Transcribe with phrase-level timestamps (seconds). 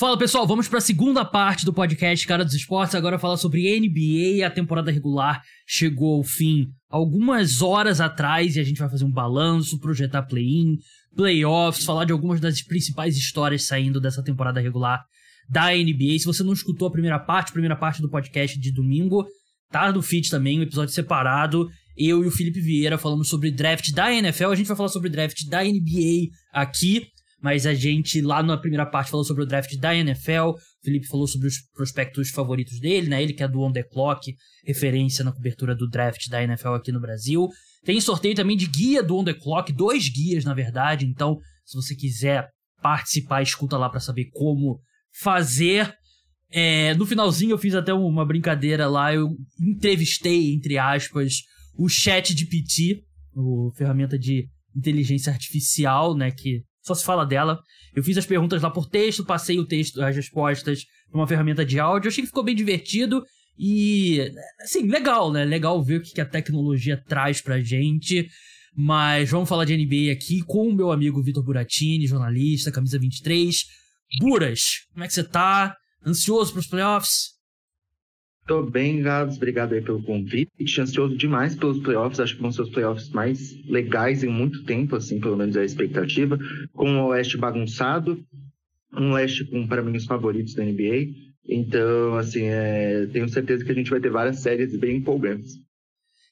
[0.00, 2.94] Fala pessoal, vamos para a segunda parte do podcast Cara dos Esportes.
[2.94, 4.46] Agora falar sobre NBA.
[4.46, 9.12] A temporada regular chegou ao fim algumas horas atrás e a gente vai fazer um
[9.12, 10.78] balanço, projetar play-in,
[11.14, 15.04] playoffs, falar de algumas das principais histórias saindo dessa temporada regular
[15.50, 16.18] da NBA.
[16.18, 19.26] Se você não escutou a primeira parte, a primeira parte do podcast de domingo,
[19.70, 21.68] tá no feed também, um episódio separado.
[21.94, 24.46] Eu e o Felipe Vieira falamos sobre draft da NFL.
[24.46, 27.02] A gente vai falar sobre draft da NBA aqui
[27.42, 31.06] mas a gente lá na primeira parte falou sobre o draft da NFL, o Felipe
[31.06, 33.22] falou sobre os prospectos favoritos dele, né?
[33.22, 36.92] Ele que é do On The Clock, referência na cobertura do draft da NFL aqui
[36.92, 37.48] no Brasil.
[37.84, 41.76] Tem sorteio também de guia do On The Clock, dois guias na verdade, então se
[41.76, 42.48] você quiser
[42.82, 44.80] participar, escuta lá para saber como
[45.20, 45.94] fazer.
[46.50, 49.28] É, no finalzinho eu fiz até uma brincadeira lá, eu
[49.60, 51.34] entrevistei, entre aspas,
[51.78, 53.02] o chat de PT,
[53.34, 54.46] o ferramenta de
[54.76, 57.60] inteligência artificial, né, que só se fala dela.
[57.94, 61.64] Eu fiz as perguntas lá por texto, passei o texto, as respostas para uma ferramenta
[61.64, 62.08] de áudio.
[62.08, 63.24] Achei que ficou bem divertido
[63.58, 65.44] e, assim, legal, né?
[65.44, 68.28] Legal ver o que a tecnologia traz pra gente.
[68.74, 73.64] Mas vamos falar de NBA aqui com o meu amigo Vitor Buratini, jornalista, camisa 23.
[74.20, 74.60] Buras,
[74.92, 75.76] como é que você tá?
[76.06, 77.39] Ansioso para os playoffs?
[78.50, 79.36] Tô bem, Gabs.
[79.36, 80.80] Obrigado aí pelo convite.
[80.80, 82.18] Ansioso demais pelos playoffs.
[82.18, 85.60] Acho que vão ser os playoffs mais legais em muito tempo, assim, pelo menos é
[85.60, 86.36] a expectativa.
[86.72, 88.20] Com o Oeste bagunçado,
[88.92, 91.14] um Oeste com, para mim, os favoritos da NBA.
[91.48, 93.06] Então, assim, é...
[93.12, 95.52] tenho certeza que a gente vai ter várias séries bem empolgantes.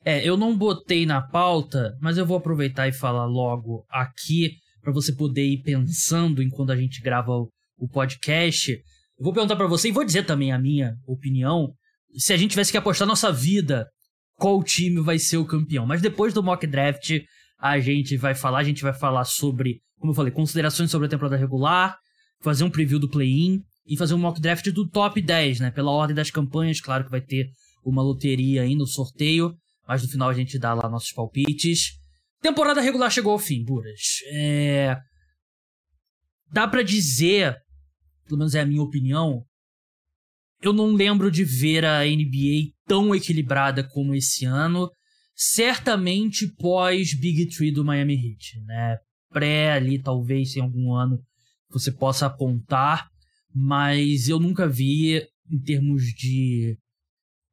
[0.05, 4.93] É, eu não botei na pauta, mas eu vou aproveitar e falar logo aqui para
[4.93, 8.73] você poder ir pensando enquanto a gente grava o, o podcast.
[8.73, 11.73] Eu vou perguntar para você e vou dizer também a minha opinião
[12.17, 13.87] se a gente tivesse que apostar nossa vida,
[14.37, 15.87] qual time vai ser o campeão.
[15.87, 17.11] Mas depois do mock draft,
[17.59, 21.11] a gente vai falar, a gente vai falar sobre, como eu falei, considerações sobre a
[21.11, 21.97] temporada regular,
[22.41, 25.71] fazer um preview do play-in e fazer um mock draft do top 10, né?
[25.71, 27.49] Pela ordem das campanhas, claro que vai ter
[27.85, 29.55] uma loteria aí no sorteio,
[29.87, 31.93] mas no final a gente dá lá nossos palpites.
[32.41, 34.21] Temporada regular chegou ao fim, Buras.
[34.33, 34.97] É...
[36.53, 37.57] Dá para dizer,
[38.27, 39.43] pelo menos é a minha opinião,
[40.63, 44.91] eu não lembro de ver a NBA tão equilibrada como esse ano.
[45.35, 48.99] Certamente pós Big Tree do Miami Heat, né?
[49.31, 51.21] Pré ali, talvez em algum ano
[51.71, 53.09] você possa apontar,
[53.55, 56.77] mas eu nunca vi em termos de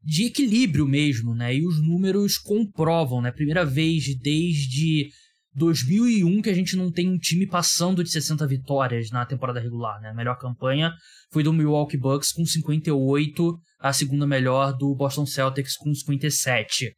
[0.06, 1.56] de equilíbrio mesmo, né?
[1.56, 3.32] E os números comprovam, né?
[3.32, 5.10] Primeira vez desde
[5.56, 10.02] 2001 que a gente não tem um time passando de 60 vitórias na temporada regular,
[10.02, 10.10] né?
[10.10, 10.94] A melhor campanha
[11.32, 16.94] foi do Milwaukee Bucks com 58, a segunda melhor do Boston Celtics com 57.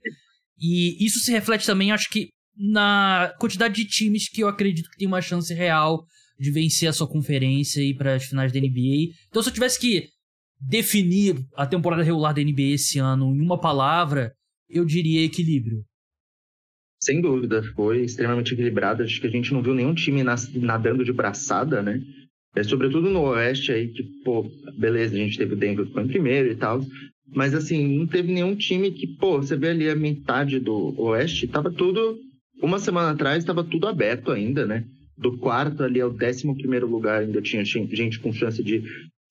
[0.59, 4.97] E isso se reflete também, acho que, na quantidade de times que eu acredito que
[4.97, 6.03] tem uma chance real
[6.39, 9.13] de vencer a sua conferência e ir para as finais da NBA.
[9.29, 10.07] Então, se eu tivesse que
[10.59, 14.33] definir a temporada regular da NBA esse ano em uma palavra,
[14.67, 15.83] eu diria equilíbrio.
[17.01, 19.03] Sem dúvida, foi extremamente equilibrado.
[19.03, 22.01] Acho que a gente não viu nenhum time nadando de braçada, né?
[22.55, 26.07] É, sobretudo no Oeste aí, que, pô, beleza, a gente teve o Denver que em
[26.07, 26.83] primeiro e tal.
[27.35, 31.47] Mas assim, não teve nenhum time que, pô, você vê ali a metade do Oeste,
[31.47, 32.17] tava tudo.
[32.61, 34.83] Uma semana atrás tava tudo aberto ainda, né?
[35.15, 38.81] Do quarto ali ao décimo primeiro lugar ainda tinha gente com chance de,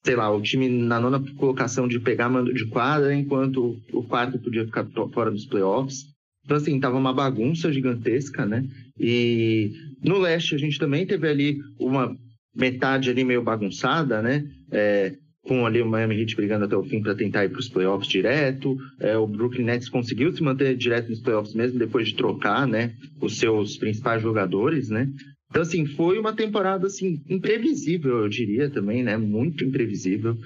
[0.04, 4.38] sei lá, o time na nona colocação de pegar mando de quadra, enquanto o quarto
[4.38, 6.15] podia ficar fora dos playoffs.
[6.46, 8.64] Então, assim, tava uma bagunça gigantesca, né?
[8.98, 12.16] E no leste a gente também teve ali uma
[12.54, 14.48] metade ali meio bagunçada, né?
[14.70, 15.12] É,
[15.42, 18.08] com ali o Miami Heat brigando até o fim para tentar ir para os playoffs
[18.08, 18.76] direto.
[19.00, 22.94] É, o Brooklyn Nets conseguiu se manter direto nos playoffs mesmo depois de trocar, né?
[23.20, 25.08] Os seus principais jogadores, né?
[25.50, 29.16] Então, assim, foi uma temporada, assim, imprevisível, eu diria também, né?
[29.16, 30.36] Muito imprevisível.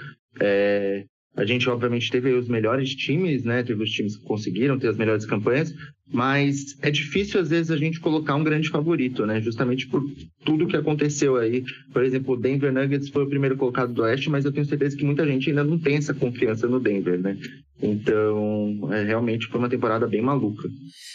[0.40, 1.04] É,
[1.40, 3.62] a gente, obviamente, teve os melhores times, né?
[3.62, 5.74] Teve os times que conseguiram ter as melhores campanhas,
[6.06, 9.40] mas é difícil, às vezes, a gente colocar um grande favorito, né?
[9.40, 10.04] Justamente por
[10.44, 11.64] tudo que aconteceu aí.
[11.94, 14.94] Por exemplo, o Denver Nuggets foi o primeiro colocado do Oeste, mas eu tenho certeza
[14.94, 17.38] que muita gente ainda não tem essa confiança no Denver, né?
[17.82, 20.68] Então, é, realmente foi uma temporada bem maluca.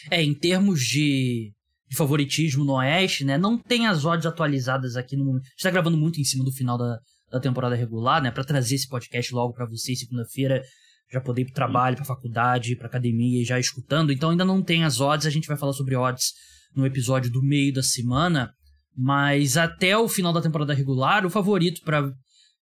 [0.09, 1.51] É, em termos de,
[1.88, 3.38] de favoritismo no Oeste, né?
[3.38, 5.44] Não tem as odds atualizadas aqui no momento.
[5.44, 6.97] A gente tá gravando muito em cima do final da,
[7.35, 8.31] da temporada regular, né?
[8.31, 10.63] Para trazer esse podcast logo para vocês segunda-feira,
[11.11, 14.11] já poder ir pro trabalho, pra faculdade, pra academia e já escutando.
[14.11, 16.33] Então ainda não tem as odds, a gente vai falar sobre odds
[16.73, 18.51] no episódio do meio da semana,
[18.95, 22.11] mas até o final da temporada regular, o favorito para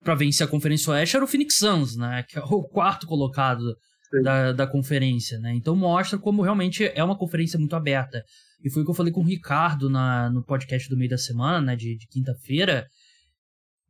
[0.03, 2.23] para vencer a Conferência Oeste era o Phoenix Suns, né?
[2.29, 3.75] Que é o quarto colocado
[4.23, 5.53] da, da conferência, né?
[5.56, 8.23] Então mostra como realmente é uma conferência muito aberta.
[8.63, 11.18] E foi o que eu falei com o Ricardo na, no podcast do meio da
[11.18, 11.75] semana, né?
[11.75, 12.85] De, de quinta-feira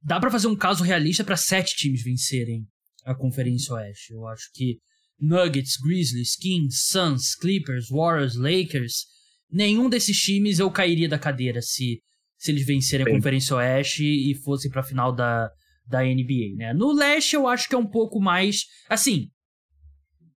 [0.06, 2.66] dá para fazer um caso realista para sete times vencerem
[3.04, 4.14] a Conferência Oeste.
[4.14, 4.78] Eu acho que
[5.20, 9.06] Nuggets, Grizzlies, Kings, Suns, Clippers, Warriors, Lakers,
[9.52, 12.02] nenhum desses times eu cairia da cadeira se,
[12.38, 15.50] se eles vencerem a Conferência Oeste e fossem para a final da,
[15.88, 16.74] da NBA, né?
[16.74, 19.30] No leste eu acho que é um pouco mais, assim,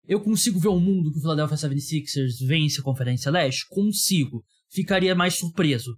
[0.07, 3.65] eu consigo ver um mundo que o Philadelphia 76ers vence a Conferência Leste?
[3.67, 4.45] Consigo.
[4.71, 5.97] Ficaria mais surpreso.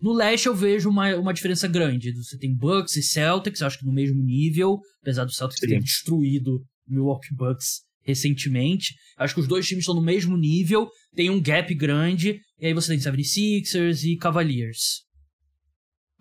[0.00, 2.12] No leste eu vejo uma, uma diferença grande.
[2.12, 5.68] Você tem Bucks e Celtics, acho que no mesmo nível, apesar do Celtics Sim.
[5.68, 6.56] ter destruído
[6.86, 8.94] o Milwaukee Bucks recentemente.
[9.18, 12.72] Acho que os dois times estão no mesmo nível, tem um gap grande, e aí
[12.72, 15.02] você tem 76ers e Cavaliers.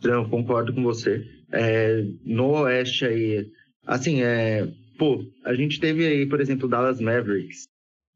[0.04, 1.24] Não, concordo com você.
[1.52, 3.46] É, no Oeste aí,
[3.86, 7.68] assim, é, pô, a gente teve aí, por exemplo, o Dallas Mavericks,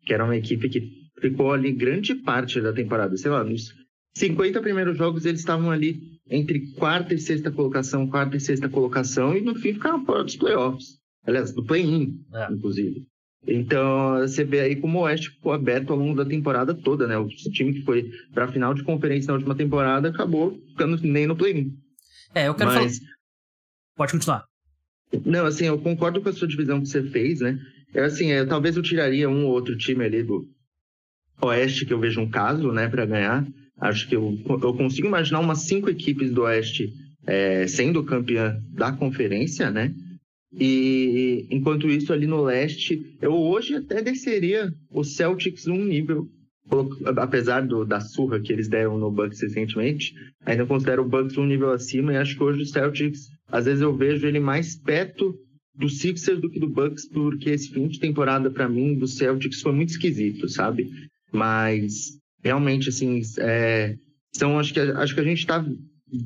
[0.06, 0.82] que era uma equipe que
[1.22, 3.72] ficou ali grande parte da temporada, sei lá, nos
[4.16, 9.36] 50 primeiros jogos eles estavam ali entre quarta e sexta colocação, quarta e sexta colocação,
[9.36, 11.00] e no fim ficaram fora dos playoffs.
[11.26, 12.52] Aliás, do play-in, é.
[12.52, 13.06] inclusive.
[13.48, 17.18] Então, você vê aí como o Oeste ficou aberto ao longo da temporada toda, né?
[17.18, 21.26] O time que foi para a final de conferência na última temporada acabou ficando nem
[21.26, 21.76] no play-in.
[22.36, 23.00] É, eu quero Mas...
[23.00, 23.12] falar.
[23.96, 24.46] Pode continuar.
[25.26, 27.60] Não, assim, eu concordo com a sua divisão que você fez, né?
[27.94, 30.48] É assim, é, talvez eu tiraria um ou outro time ali do
[31.42, 33.46] Oeste que eu vejo um caso, né, para ganhar.
[33.82, 36.94] Acho que eu, eu consigo imaginar umas cinco equipes do Oeste
[37.26, 39.94] é, sendo campeã da conferência, né?
[40.54, 46.28] E enquanto isso, ali no leste, eu hoje até desceria o Celtics um nível,
[47.18, 50.14] apesar do, da surra que eles deram no Bucks recentemente,
[50.46, 53.82] ainda considero o Bucks um nível acima e acho que hoje o Celtics, às vezes
[53.82, 55.34] eu vejo ele mais perto
[55.74, 59.62] do Sixers do que do Bucks, porque esse fim de temporada para mim do Celtics
[59.62, 60.90] foi muito esquisito, sabe?
[61.32, 63.96] Mas realmente, assim, é,
[64.34, 65.66] são, acho, que, acho que a gente está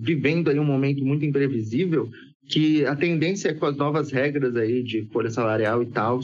[0.03, 2.09] vivendo aí um momento muito imprevisível,
[2.49, 6.19] que a tendência é com as novas regras aí de folha salarial e tal,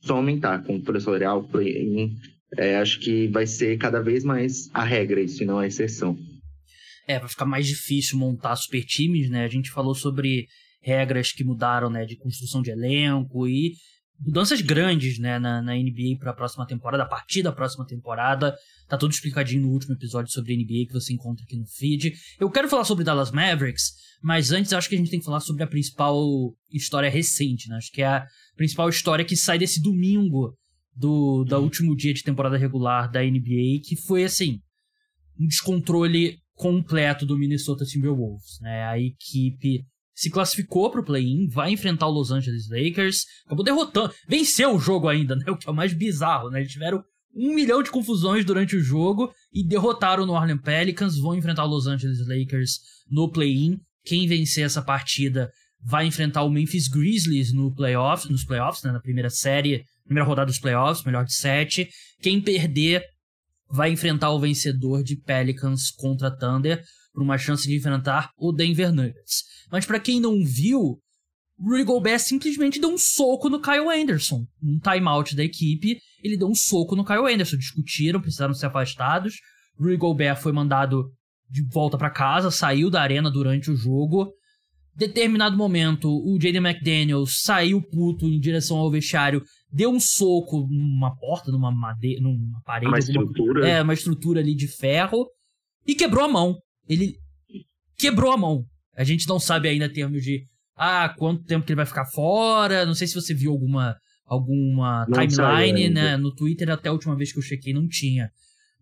[0.00, 2.16] só aumentar com folha salarial, play-in.
[2.56, 6.16] É, acho que vai ser cada vez mais a regra isso, e não a exceção.
[7.08, 9.44] É, vai ficar mais difícil montar super times, né?
[9.44, 10.46] A gente falou sobre
[10.80, 13.72] regras que mudaram, né, de construção de elenco e
[14.20, 18.56] mudanças grandes, né, na, na NBA para a próxima temporada, a partir da próxima temporada.
[18.88, 22.12] Tá tudo explicadinho no último episódio sobre NBA que você encontra aqui no feed.
[22.38, 25.40] Eu quero falar sobre Dallas Mavericks, mas antes acho que a gente tem que falar
[25.40, 27.76] sobre a principal história recente, né?
[27.76, 28.26] Acho que é a
[28.56, 30.56] principal história que sai desse domingo
[30.94, 34.60] do, do último dia de temporada regular da NBA, que foi assim,
[35.38, 38.84] um descontrole completo do Minnesota Timberwolves, né?
[38.84, 39.84] A equipe
[40.14, 44.78] se classificou para o play-in, vai enfrentar o Los Angeles Lakers, acabou derrotando, venceu o
[44.78, 45.44] jogo ainda, né?
[45.50, 46.60] O que é o mais bizarro, né?
[46.60, 47.02] Eles tiveram
[47.34, 51.64] um milhão de confusões durante o jogo e derrotaram o New Orleans Pelicans, vão enfrentar
[51.64, 52.78] o Los Angeles Lakers
[53.10, 53.78] no play-in.
[54.04, 55.50] Quem vencer essa partida
[55.82, 58.92] vai enfrentar o Memphis Grizzlies no playoff, nos playoffs, né?
[58.92, 61.88] Na primeira série, primeira rodada dos playoffs, melhor de sete.
[62.22, 63.02] Quem perder
[63.68, 66.84] vai enfrentar o vencedor de Pelicans contra Thunder
[67.14, 69.44] por uma chance de enfrentar o Denver Nuggets.
[69.70, 70.98] Mas para quem não viu,
[71.58, 74.44] Rudy Gobert simplesmente deu um soco no Kyle Anderson.
[74.60, 77.56] Um timeout da equipe, ele deu um soco no Kyle Anderson.
[77.56, 79.36] Discutiram, precisaram ser afastados.
[79.78, 81.04] Rudy Gobert foi mandado
[81.48, 84.32] de volta para casa, saiu da arena durante o jogo.
[84.96, 91.16] Determinado momento, o Jaden McDaniels saiu puto em direção ao vestiário, deu um soco numa
[91.16, 92.88] porta, numa madeira, numa parede.
[92.88, 93.68] Uma estrutura.
[93.68, 95.26] É, uma estrutura ali de ferro.
[95.86, 96.56] E quebrou a mão
[96.88, 97.16] ele
[97.96, 98.64] quebrou a mão.
[98.96, 102.86] A gente não sabe ainda termos de ah, quanto tempo que ele vai ficar fora.
[102.86, 106.16] Não sei se você viu alguma alguma não timeline, né?
[106.16, 108.30] No Twitter até a última vez que eu chequei não tinha.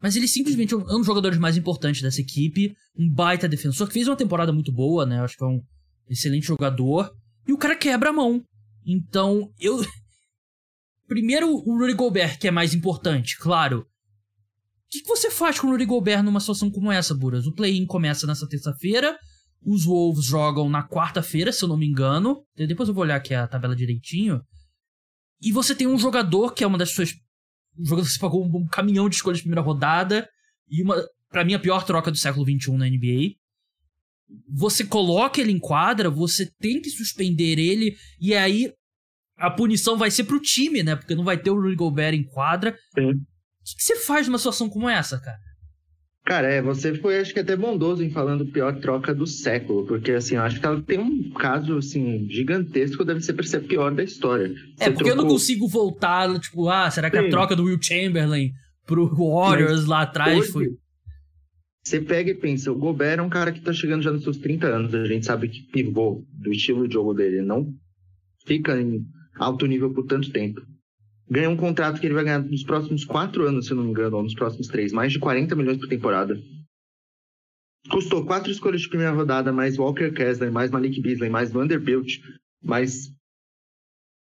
[0.00, 3.94] Mas ele simplesmente é um dos jogadores mais importantes dessa equipe, um baita defensor que
[3.94, 5.20] fez uma temporada muito boa, né?
[5.20, 5.62] Acho que é um
[6.08, 7.12] excelente jogador.
[7.46, 8.42] E o cara quebra a mão.
[8.84, 9.80] Então, eu
[11.06, 13.86] Primeiro o Rudy Gobert, que é mais importante, claro
[14.92, 17.46] que, que você faz com o Rudy Gobert numa situação como essa, Buras?
[17.46, 19.18] O play-in começa nessa terça-feira,
[19.64, 22.44] os Wolves jogam na quarta-feira, se eu não me engano.
[22.54, 24.42] Depois eu vou olhar aqui a tabela direitinho.
[25.40, 27.14] E você tem um jogador que é uma das suas.
[27.78, 30.28] Um jogador que você pagou um, caminhão de escolhas de primeira rodada.
[30.68, 30.96] E uma.
[31.30, 33.34] para mim, a pior troca do século XXI na NBA.
[34.50, 38.72] Você coloca ele em quadra, você tem que suspender ele, e aí
[39.36, 40.96] a punição vai ser pro time, né?
[40.96, 42.76] Porque não vai ter o Rudy Gobert em quadra.
[42.94, 43.24] Sim.
[43.62, 45.38] O que, que você faz numa situação como essa, cara?
[46.24, 50.12] Cara, é, você foi, acho que até bondoso em falando pior troca do século, porque,
[50.12, 53.92] assim, eu acho que ela tem um caso, assim, gigantesco, deve ser pra ser pior
[53.92, 54.46] da história.
[54.46, 55.08] É, você porque trocou...
[55.08, 57.26] eu não consigo voltar, tipo, ah, será que Sim.
[57.26, 58.52] a troca do Will Chamberlain
[58.86, 60.68] pro Warriors Mas lá atrás hoje, foi...
[61.84, 64.36] Você pega e pensa, o Gobert é um cara que tá chegando já nos seus
[64.36, 64.94] 30 anos.
[64.94, 67.74] A gente sabe que pivô do estilo de jogo dele não
[68.46, 69.04] fica em
[69.36, 70.60] alto nível por tanto tempo.
[71.32, 74.18] Ganha um contrato que ele vai ganhar nos próximos quatro anos, se não me engano,
[74.18, 76.38] ou nos próximos três, mais de 40 milhões por temporada.
[77.90, 82.18] Custou quatro escolhas de primeira rodada, mais Walker Kessler, mais Malik Beasley, mais Vanderbilt,
[82.62, 83.10] mais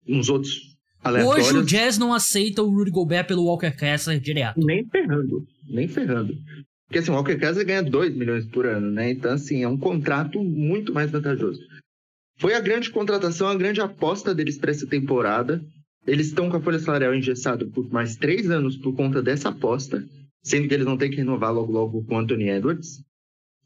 [0.06, 1.48] uns outros aleatórios.
[1.48, 4.64] Hoje o Jazz não aceita o Rudy Gobert pelo Walker Kessler direto.
[4.64, 6.32] Nem ferrando, nem ferrando.
[6.86, 9.10] Porque assim, o Walker Kessler ganha 2 milhões por ano, né?
[9.10, 11.60] Então, assim, é um contrato muito mais vantajoso.
[12.38, 15.60] Foi a grande contratação, a grande aposta deles para essa temporada.
[16.06, 20.04] Eles estão com a folha salarial engessada por mais três anos por conta dessa aposta,
[20.42, 23.02] sendo que eles vão ter que renovar logo logo com o Anthony Edwards.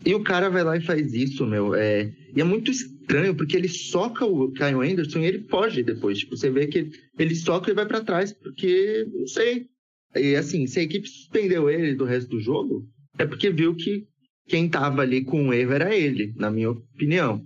[0.04, 1.74] E o cara vai lá e faz isso, meu.
[1.74, 2.12] É...
[2.34, 6.18] E é muito estranho, porque ele soca o Kyle Anderson e ele foge depois.
[6.18, 9.66] Tipo, você vê que ele soca e vai para trás, porque, não sei.
[10.16, 12.86] E assim, se a equipe suspendeu ele do resto do jogo,
[13.18, 14.06] é porque viu que
[14.46, 17.44] quem tava ali com o erro era ele, na minha opinião.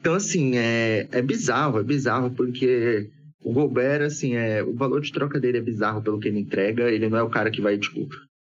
[0.00, 3.10] Então, assim, é, é bizarro, é bizarro, porque
[3.42, 6.90] o Gobert, assim, é, o valor de troca dele é bizarro pelo que ele entrega.
[6.90, 8.08] Ele não é o cara que vai, tipo,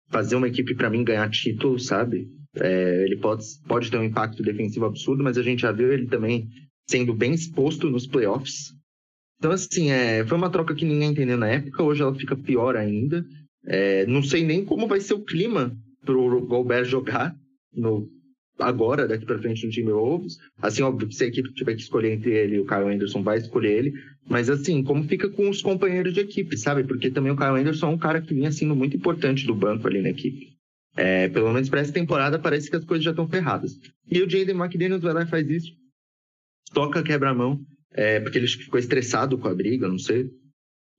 [0.09, 2.29] fazer uma equipe para mim ganhar título, sabe?
[2.57, 6.07] É, ele pode, pode ter um impacto defensivo absurdo, mas a gente já viu ele
[6.07, 6.49] também
[6.89, 8.73] sendo bem exposto nos playoffs.
[9.39, 12.75] Então, assim, é, foi uma troca que ninguém entendeu na época, hoje ela fica pior
[12.77, 13.25] ainda.
[13.67, 17.37] É, não sei nem como vai ser o clima pro Gobert jogar
[17.73, 18.09] no
[18.59, 20.37] agora, daqui para frente no time Wolves.
[20.61, 23.39] Assim, óbvio, se a equipe tiver que escolher entre ele e o Kyle Anderson, vai
[23.39, 23.93] escolher ele.
[24.29, 26.85] Mas assim, como fica com os companheiros de equipe, sabe?
[26.85, 29.87] Porque também o Kyle Anderson é um cara que vinha sendo muito importante do banco
[29.87, 30.59] ali na equipe.
[30.97, 33.79] É, pelo menos para essa temporada parece que as coisas já estão ferradas.
[34.11, 35.73] E o Jaden McDaniels vai lá e faz isso.
[36.75, 37.61] Toca, quebra a mão,
[37.93, 40.31] é, porque ele ficou estressado com a briga, não sei.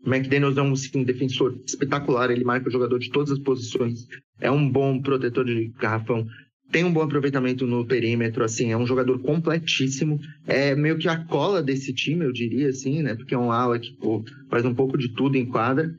[0.05, 4.07] McDaniels é um, assim, defensor espetacular, ele marca o jogador de todas as posições.
[4.39, 6.25] É um bom protetor de garrafão.
[6.71, 10.19] Tem um bom aproveitamento no perímetro, assim, é um jogador completíssimo.
[10.45, 13.15] É meio que a cola desse time, eu diria, assim, né?
[13.15, 15.91] Porque é um ala que pô, faz um pouco de tudo em quadra.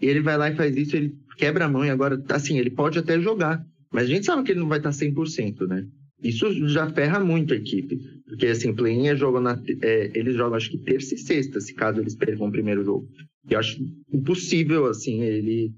[0.00, 2.70] E ele vai lá e faz isso, ele quebra a mão e agora, assim, ele
[2.70, 3.64] pode até jogar.
[3.92, 5.86] Mas a gente sabe que ele não vai estar 100%, né?
[6.22, 7.98] Isso já ferra muito a equipe.
[8.26, 11.72] Porque, assim, play-in é jogo na, é, eles jogam, acho que terça e sexta, se
[11.72, 13.08] caso eles percam o primeiro jogo.
[13.48, 13.78] Eu acho
[14.12, 15.72] impossível, assim, ele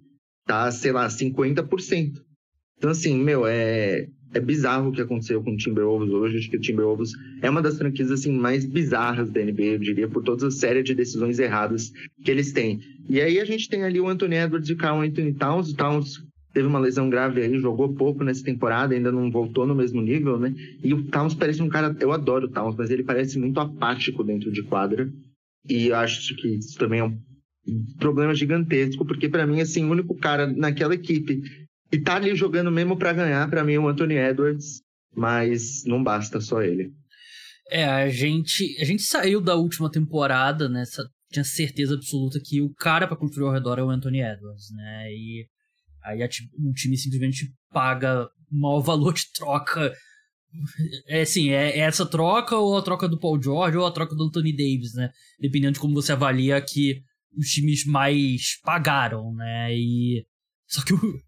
[0.46, 2.12] tá, sei lá, 50%.
[2.78, 6.38] Então, assim, meu, é, é bizarro o que aconteceu com o Timberwolves hoje.
[6.38, 10.08] Acho que o Timberwolves é uma das franquias, assim, mais bizarras da NBA, eu diria,
[10.08, 11.92] por toda a série de decisões erradas
[12.24, 12.80] que eles têm.
[13.08, 15.70] E aí a gente tem ali o Anthony Edwards e o Carl Anthony Towns.
[15.70, 19.74] O Towns teve uma lesão grave aí, jogou pouco nessa temporada, ainda não voltou no
[19.74, 20.54] mesmo nível, né?
[20.82, 24.22] E o Towns parece um cara, eu adoro o Towns, mas ele parece muito apático
[24.22, 25.10] dentro de quadra.
[25.68, 27.18] E acho que isso também é um
[27.98, 31.42] problema gigantesco, porque para mim, assim, o único cara naquela equipe
[31.90, 34.82] que tá ali jogando mesmo para ganhar, para mim o Anthony Edwards,
[35.14, 36.92] mas não basta só ele.
[37.70, 40.84] É, a gente, a gente saiu da última temporada, né?
[41.30, 45.12] Tinha certeza absoluta que o cara para construir ao redor é o Anthony Edwards, né?
[45.12, 45.46] E
[46.04, 46.28] aí a,
[46.66, 49.92] o time simplesmente paga o maior valor de troca.
[51.06, 54.14] É assim, é, é essa troca ou a troca do Paul George ou a troca
[54.14, 55.10] do Anthony Davis, né?
[55.38, 57.02] Dependendo de como você avalia que
[57.36, 59.74] os times mais pagaram, né?
[59.76, 60.24] E.
[60.66, 61.20] Só que o,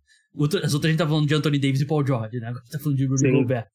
[0.62, 2.48] as outras a gente tá falando de Anthony Davis e Paul George, né?
[2.48, 3.66] Agora a gente tá falando de Rudy Gobert.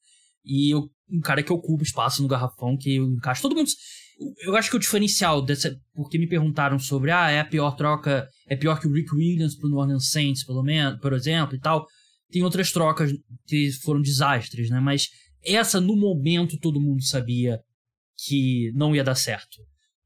[0.44, 3.42] E eu, um cara que ocupa espaço no garrafão, que encaixa.
[3.42, 3.68] Todo mundo.
[4.40, 5.76] Eu acho que o diferencial dessa.
[5.94, 8.26] Porque me perguntaram sobre, ah, é a pior troca.
[8.48, 11.60] É pior que o Rick Williams pro New Orleans Saints, pelo menos, por exemplo, e
[11.60, 11.86] tal.
[12.30, 13.12] Tem outras trocas
[13.46, 14.80] que foram desastres, né?
[14.80, 15.08] Mas
[15.44, 17.60] essa, no momento, todo mundo sabia
[18.24, 19.58] que não ia dar certo.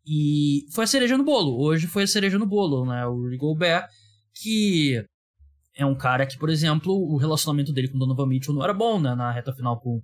[0.06, 1.62] E foi a cereja no bolo.
[1.62, 3.06] Hoje foi a cereja no bolo, né?
[3.06, 3.86] O Rudy Gobert,
[4.34, 5.04] que
[5.76, 8.74] é um cara que, por exemplo, o relacionamento dele com o Donovan Mitchell não era
[8.74, 9.14] bom, né?
[9.14, 10.00] Na reta final com,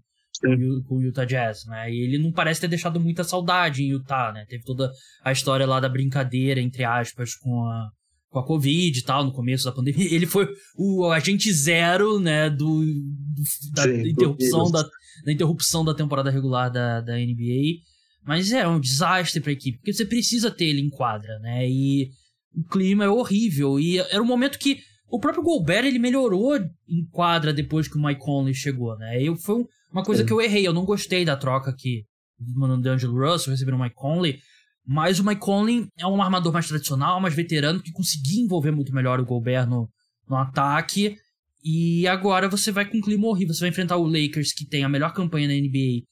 [0.87, 1.91] com, o Utah Jazz, né?
[1.91, 4.45] E ele não parece ter deixado muita saudade em Utah, né?
[4.49, 4.91] Teve toda
[5.25, 7.89] a história lá da brincadeira, entre aspas, com a,
[8.29, 10.07] com a Covid e tal, no começo da pandemia.
[10.13, 12.49] Ele foi o agente zero, né?
[12.49, 13.43] Do, do
[13.75, 14.83] da, Sim, interrupção da,
[15.25, 17.83] da interrupção da temporada regular da, da NBA.
[18.25, 21.69] Mas é um desastre para a equipe, porque você precisa ter ele em quadra, né?
[21.69, 22.11] E
[22.55, 23.79] o clima é horrível.
[23.79, 28.03] E era um momento que o próprio Gobert ele melhorou em quadra depois que o
[28.03, 29.23] Mike Conley chegou, né?
[29.23, 30.27] Eu, foi uma coisa é.
[30.27, 30.67] que eu errei.
[30.67, 32.05] Eu não gostei da troca que
[32.39, 34.39] mandando D'Angelo Russell receberam o Mike Conley.
[34.87, 38.95] Mas o Mike Conley é um armador mais tradicional, mais veterano, que conseguia envolver muito
[38.95, 39.89] melhor o Gobert no,
[40.29, 41.17] no ataque.
[41.65, 43.53] E agora você vai com um clima horrível.
[43.55, 46.05] Você vai enfrentar o Lakers, que tem a melhor campanha na NBA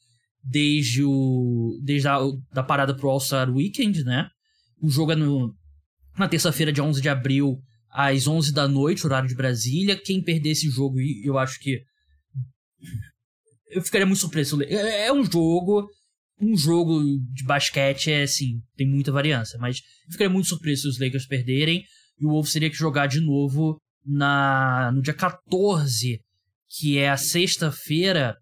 [0.42, 2.18] desde o desde a
[2.52, 4.28] da parada pro All-Star Weekend, né?
[4.80, 5.54] O jogo é no,
[6.18, 7.58] na terça-feira, dia 11 de abril,
[7.94, 9.96] às 11 da noite, horário de Brasília.
[9.96, 11.80] Quem perder esse jogo, eu acho que
[13.70, 14.60] Eu ficaria muito surpreso.
[14.64, 15.88] É, é um jogo.
[16.40, 17.00] Um jogo
[17.32, 21.26] de basquete é assim, tem muita variância, mas eu ficaria muito surpreso se os Lakers
[21.26, 21.84] perderem.
[22.18, 26.20] E o Wolves teria que jogar de novo na no dia 14,
[26.68, 28.36] que é a sexta-feira,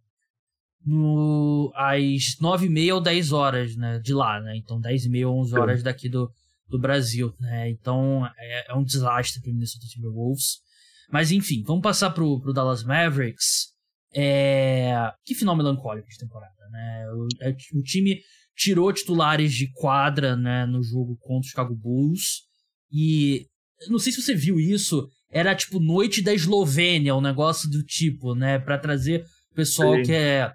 [0.85, 3.99] no, às 9h30 ou 10 horas, né?
[3.99, 4.56] De lá, né?
[4.56, 6.30] Então 10h30 ou 11 horas daqui do,
[6.73, 7.71] do Brasil, né?
[7.71, 10.61] Então é, é um desastre pro Minnesota Timberwolves.
[11.11, 13.73] Mas enfim, vamos passar pro, pro Dallas Mavericks.
[14.14, 15.11] É...
[15.25, 17.07] Que final melancólico de temporada, né?
[17.12, 18.21] O, é, o time
[18.57, 22.43] tirou titulares de quadra né, no jogo contra o Chicago Bulls.
[22.91, 23.47] E
[23.88, 28.35] não sei se você viu isso, era tipo noite da Eslovênia, um negócio do tipo,
[28.35, 28.59] né?
[28.59, 30.02] para trazer o pessoal Sim.
[30.02, 30.52] que é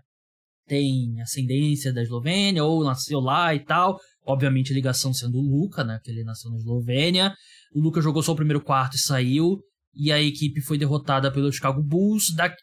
[0.67, 3.97] tem ascendência da Eslovênia ou nasceu lá e tal.
[4.27, 5.99] Obviamente a ligação sendo o Luca, né?
[6.03, 7.33] Que ele nasceu na Eslovênia.
[7.73, 9.59] O Luca jogou só o primeiro quarto e saiu.
[9.95, 12.53] E a equipe foi derrotada pelo Chicago Bulls, da...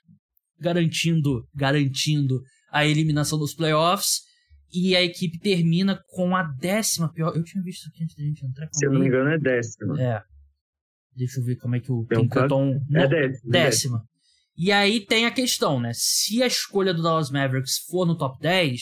[0.60, 2.40] garantindo, garantindo
[2.70, 4.20] a eliminação dos playoffs.
[4.72, 7.34] E a equipe termina com a décima pior.
[7.34, 8.68] Eu tinha visto aqui antes da gente entrar.
[8.72, 10.00] Se eu não me engano, é décima.
[10.00, 10.22] É.
[11.16, 12.04] Deixa eu ver como é que o.
[12.06, 12.80] Tem um...
[12.94, 13.50] É décima.
[13.50, 14.04] Décima.
[14.56, 15.92] E aí tem a questão, né?
[15.94, 18.80] Se a escolha do Dallas Mavericks for no top 10,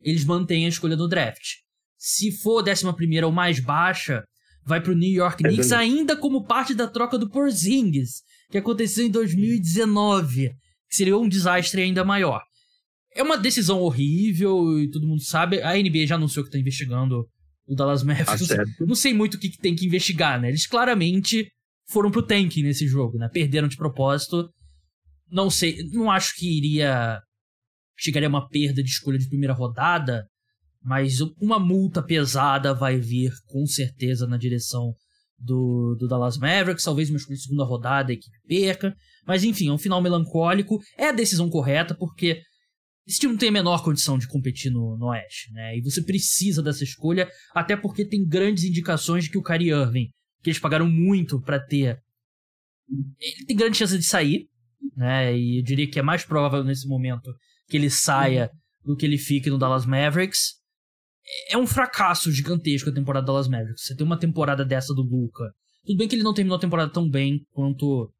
[0.00, 1.61] eles mantêm a escolha do draft.
[2.04, 4.24] Se for a décima primeira ou mais baixa,
[4.64, 8.58] vai pro New York é Knicks é ainda como parte da troca do Porzingis, que
[8.58, 10.50] aconteceu em 2019,
[10.88, 12.42] que seria um desastre ainda maior.
[13.14, 15.62] É uma decisão horrível e todo mundo sabe.
[15.62, 17.26] A NBA já anunciou que tá investigando
[17.66, 18.50] o Dallas Mavericks.
[18.50, 20.48] Ah, não sei muito o que, que tem que investigar, né?
[20.48, 21.46] Eles claramente
[21.90, 23.28] foram pro tanking nesse jogo, né?
[23.28, 24.48] Perderam de propósito
[25.32, 27.18] não sei, não acho que iria.
[27.98, 30.26] Chegaria a uma perda de escolha de primeira rodada,
[30.84, 34.94] mas uma multa pesada vai vir com certeza na direção
[35.38, 36.84] do, do Dallas Mavericks.
[36.84, 38.94] Talvez uma segunda rodada a equipe perca.
[39.26, 40.80] Mas enfim, é um final melancólico.
[40.96, 42.42] É a decisão correta, porque
[43.06, 45.76] esse time não tem a menor condição de competir no, no Oeste, né?
[45.76, 50.08] E você precisa dessa escolha, até porque tem grandes indicações de que o Kyrie Irving,
[50.42, 51.98] que eles pagaram muito para ter,
[53.20, 54.46] ele tem grande chance de sair,
[54.96, 55.36] né?
[55.36, 57.32] E eu diria que é mais provável nesse momento
[57.68, 58.50] que ele saia
[58.84, 60.61] do que ele fique no Dallas Mavericks.
[61.48, 63.86] É um fracasso gigantesco a temporada do Dallas Mavericks.
[63.86, 65.44] Você tem uma temporada dessa do Luca.
[65.84, 68.12] Tudo bem que ele não terminou a temporada tão bem quanto,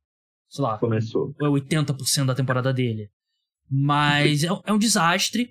[0.48, 1.34] sei lá, começou.
[1.40, 3.08] 80% da temporada dele.
[3.70, 5.50] Mas é, é um desastre.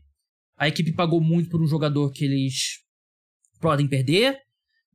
[0.58, 2.80] A equipe pagou muito por um jogador que eles
[3.60, 4.38] podem perder.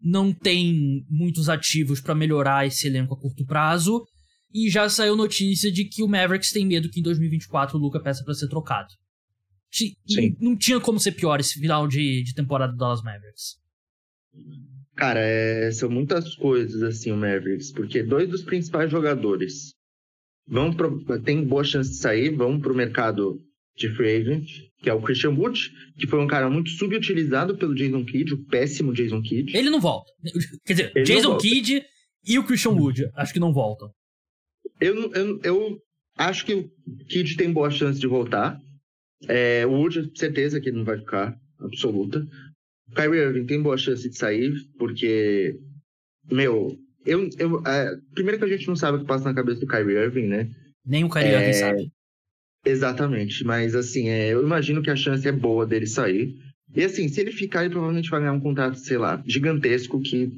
[0.01, 4.05] Não tem muitos ativos para melhorar esse elenco a curto prazo.
[4.53, 8.01] E já saiu notícia de que o Mavericks tem medo que em 2024 o Luca
[8.01, 8.89] peça para ser trocado.
[9.71, 10.37] Sim.
[10.41, 13.57] Não tinha como ser pior esse final de, de temporada do Dallas Mavericks.
[14.95, 19.75] Cara, é, são muitas coisas assim o Mavericks, porque dois dos principais jogadores
[20.49, 23.41] vão pro, tem boa chance de sair, vão para o mercado
[23.77, 24.49] de free agent,
[24.79, 28.45] que é o Christian Wood, que foi um cara muito subutilizado pelo Jason Kidd, o
[28.47, 29.55] péssimo Jason Kidd.
[29.55, 30.11] Ele não volta.
[30.65, 31.85] Quer dizer, Ele Jason Kidd
[32.25, 33.91] e o Christian Wood, acho que não voltam.
[34.81, 35.79] Eu, eu, eu
[36.17, 36.71] acho que o
[37.09, 38.59] Kid tem boa chance de voltar.
[39.29, 42.27] É, o Wood, certeza que não vai ficar, absoluta.
[42.91, 45.59] O Kyrie Irving tem boa chance de sair, porque,
[46.31, 49.61] meu, eu, eu, é, primeiro que a gente não sabe o que passa na cabeça
[49.61, 50.51] do Kyrie Irving, né?
[50.85, 51.93] Nem o Kyrie é, Irving sabe.
[52.65, 56.37] Exatamente, mas assim, é, eu imagino que a chance é boa dele sair.
[56.75, 60.33] E assim, se ele ficar, ele provavelmente vai ganhar um contrato, sei lá, gigantesco que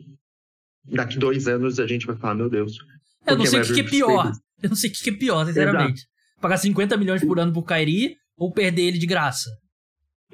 [0.84, 2.78] daqui dois anos a gente vai falar, meu Deus,
[3.26, 4.32] eu não sei o que, que, é pior.
[4.62, 6.00] Eu não sei o que, que é pior, sinceramente.
[6.00, 6.40] Exato.
[6.40, 9.50] Pagar 50 milhões por ano pro Kairi ou perder ele de graça.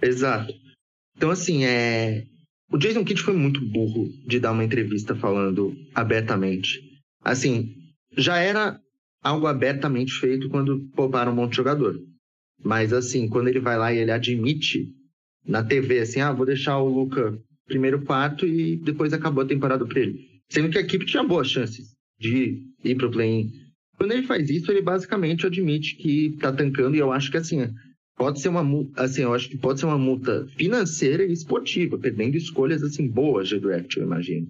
[0.03, 0.53] Exato.
[1.17, 2.25] Então, assim, é.
[2.71, 6.81] O Jason Kidd foi muito burro de dar uma entrevista falando abertamente.
[7.23, 7.73] Assim,
[8.17, 8.79] já era
[9.23, 11.99] algo abertamente feito quando pouparam um monte de jogador.
[12.63, 14.89] Mas, assim, quando ele vai lá e ele admite
[15.47, 19.87] na TV, assim, ah, vou deixar o Luca primeiro quarto e depois acabou a temporada
[19.87, 20.19] pra ele.
[20.49, 23.51] Sendo que a equipe tinha boas chances de ir pro play-in.
[23.97, 27.69] Quando ele faz isso, ele basicamente admite que tá tancando, e eu acho que assim,
[28.25, 28.65] pode ser uma
[28.97, 33.49] assim, eu acho que pode ser uma multa financeira e esportiva, perdendo escolhas assim boas
[33.51, 34.47] de draft, eu imagino.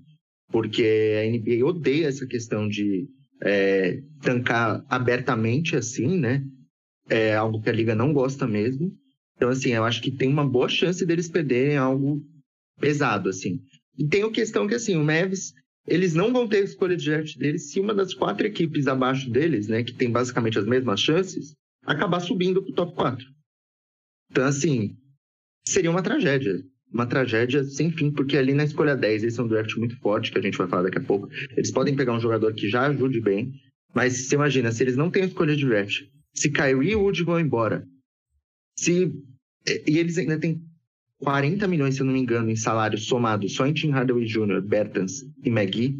[0.52, 3.08] Porque a NBA odeia essa questão de
[3.42, 6.44] é, tancar abertamente assim, né?
[7.10, 8.92] É algo que a liga não gosta mesmo.
[9.36, 12.22] Então, assim, eu acho que tem uma boa chance deles perderem algo
[12.80, 13.58] pesado, assim.
[13.98, 15.52] E tem a questão que, assim, o Mavis
[15.84, 19.28] eles não vão ter a escolha de draft deles se uma das quatro equipes abaixo
[19.28, 23.34] deles, né, que tem basicamente as mesmas chances, acabar subindo para o top 4.
[24.34, 24.96] Então, assim,
[25.64, 26.60] seria uma tragédia.
[26.92, 30.32] Uma tragédia sem fim, porque ali na escolha 10 eles são um draft muito forte,
[30.32, 31.28] que a gente vai falar daqui a pouco.
[31.56, 33.52] Eles podem pegar um jogador que já ajude bem,
[33.94, 37.22] mas você imagina, se eles não têm a escolha de draft, Se Kyrie e Wood
[37.22, 37.86] vão embora,
[38.76, 39.12] se
[39.86, 40.60] e eles ainda têm
[41.20, 44.60] 40 milhões, se eu não me engano, em salários somados só em Tim Hardaway Jr.,
[44.60, 45.96] Bertans e McGee.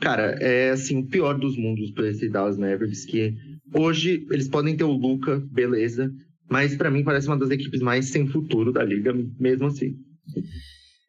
[0.00, 3.34] Cara, é assim o pior dos mundos para esse Dallas Mavericks que
[3.74, 6.10] hoje eles podem ter o Luca, beleza,
[6.48, 9.96] mas para mim parece uma das equipes mais sem futuro da liga, mesmo assim.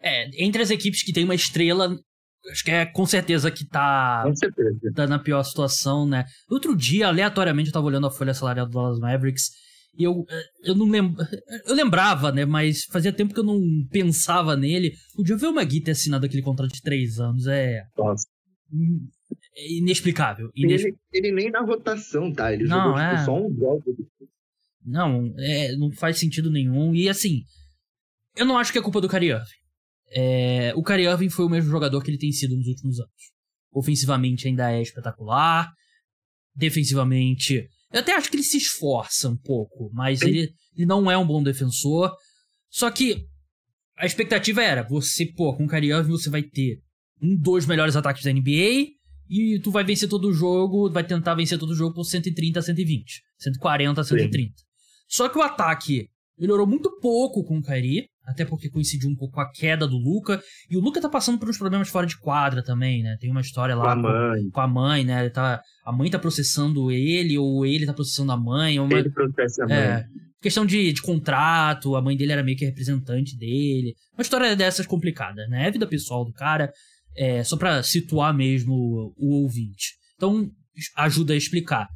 [0.01, 1.97] É, entre as equipes que tem uma estrela,
[2.51, 4.79] acho que é com certeza que tá, com certeza.
[4.95, 6.25] tá na pior situação, né?
[6.49, 9.49] Outro dia, aleatoriamente, eu tava olhando a folha salarial do Dallas Mavericks
[9.97, 10.25] e eu,
[10.63, 11.21] eu não lembro.
[11.65, 12.45] Eu lembrava, né?
[12.45, 13.59] Mas fazia tempo que eu não
[13.91, 14.93] pensava nele.
[15.17, 17.83] O Javel Magui ter assinado aquele contrato de três anos é.
[17.97, 18.25] Nossa.
[19.57, 20.49] É inexplicável.
[20.55, 22.53] Ele, ele, nem na rotação, tá?
[22.53, 23.09] Ele não, jogou é...
[23.09, 23.83] tipo, só um jogo.
[24.89, 26.93] Não, é, não faz sentido nenhum.
[26.93, 27.43] E assim,
[28.35, 29.59] eu não acho que é culpa do Kyrie Irving.
[30.11, 33.31] É, o Kyrie Irving foi o mesmo jogador que ele tem sido nos últimos anos.
[33.71, 35.71] Ofensivamente ainda é espetacular.
[36.55, 41.17] Defensivamente eu até acho que ele se esforça um pouco, mas ele, ele não é
[41.17, 42.13] um bom defensor.
[42.69, 43.25] Só que
[43.97, 46.79] a expectativa era, você, pô, com o Kyrie Irving você vai ter
[47.21, 48.91] um dos melhores ataques da NBA
[49.27, 52.59] e tu vai vencer todo o jogo, vai tentar vencer todo o jogo por 130
[52.59, 54.53] a 120, 140 a 130.
[54.55, 54.65] Sim.
[55.09, 59.33] Só que o ataque melhorou muito pouco com o Kyrie, até porque coincidiu um pouco
[59.33, 60.41] com a queda do Luca.
[60.69, 63.17] E o Luca tá passando por uns problemas fora de quadra também, né?
[63.19, 65.21] Tem uma história lá com a mãe, com, com a mãe né?
[65.21, 68.79] Ele tá, a mãe tá processando ele, ou ele tá processando a mãe.
[68.79, 69.77] Uma, ele processa a mãe.
[69.77, 70.05] É,
[70.41, 73.95] questão de, de contrato, a mãe dele era meio que representante dele.
[74.13, 75.65] Uma história dessas complicadas, né?
[75.65, 76.71] É a vida pessoal do cara,
[77.17, 79.95] é, só pra situar mesmo o, o ouvinte.
[80.15, 80.49] Então,
[80.95, 81.87] ajuda a explicar.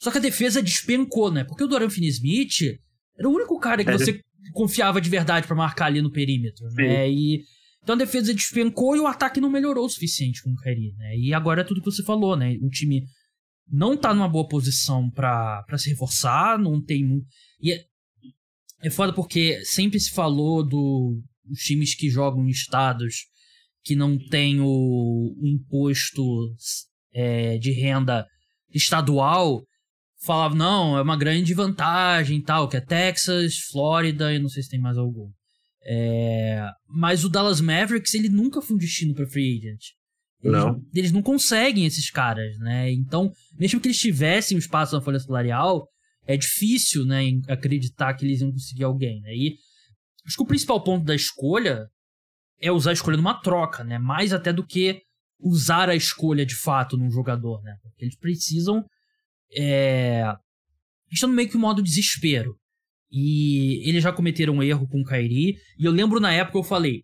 [0.00, 1.44] Só que a defesa despencou, né?
[1.44, 2.78] Porque o Doran Finney-Smith
[3.18, 4.20] era o único cara que você
[4.52, 6.76] confiava de verdade para marcar ali no perímetro, Sim.
[6.76, 7.10] né?
[7.10, 7.42] E
[7.82, 11.16] então a defesa despencou e o ataque não melhorou o suficiente com o Kyrie, né?
[11.16, 12.56] E agora é tudo que você falou, né?
[12.62, 13.04] O time
[13.70, 17.22] não tá numa boa posição para se reforçar, não tem
[17.60, 17.84] e é,
[18.82, 23.26] é foda porque sempre se falou do os times que jogam em estados
[23.82, 26.54] que não tem o, o imposto
[27.12, 28.26] é, de renda
[28.72, 29.62] estadual
[30.22, 34.70] falava, não, é uma grande vantagem tal, que é Texas, Flórida e não sei se
[34.70, 35.30] tem mais algum.
[35.84, 36.68] É...
[36.86, 39.80] Mas o Dallas Mavericks, ele nunca foi um destino para free agent.
[40.42, 40.82] Eles, não.
[40.94, 42.90] Eles não conseguem esses caras, né?
[42.92, 45.86] Então, mesmo que eles tivessem o um espaço na folha salarial,
[46.26, 49.34] é difícil, né, acreditar que eles iam conseguir alguém, né?
[49.34, 49.56] E
[50.26, 51.86] acho que o principal ponto da escolha
[52.60, 53.98] é usar a escolha numa troca, né?
[53.98, 55.00] Mais até do que
[55.38, 57.74] usar a escolha de fato num jogador, né?
[57.82, 58.84] Porque eles precisam
[59.56, 60.24] é,
[61.10, 62.56] estão meio que em modo desespero.
[63.10, 65.56] E eles já cometeram um erro com o Kyrie.
[65.78, 67.02] E eu lembro na época eu falei: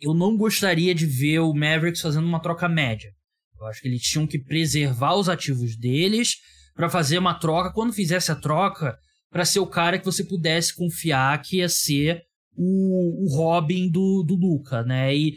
[0.00, 3.10] eu não gostaria de ver o Mavericks fazendo uma troca média.
[3.58, 6.36] Eu acho que eles tinham que preservar os ativos deles
[6.74, 7.72] para fazer uma troca.
[7.72, 8.96] Quando fizesse a troca,
[9.30, 12.22] para ser o cara que você pudesse confiar que ia ser
[12.54, 15.14] o, o Robin do, do Luca, né?
[15.14, 15.36] E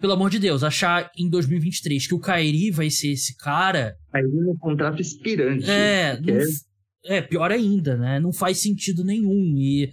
[0.00, 3.96] pelo amor de Deus, achar em 2023 que o Kairi vai ser esse cara.
[4.12, 5.68] Kairi no contrato expirante.
[5.68, 7.16] É, não, é...
[7.16, 8.20] é, pior ainda, né?
[8.20, 9.56] Não faz sentido nenhum.
[9.56, 9.90] E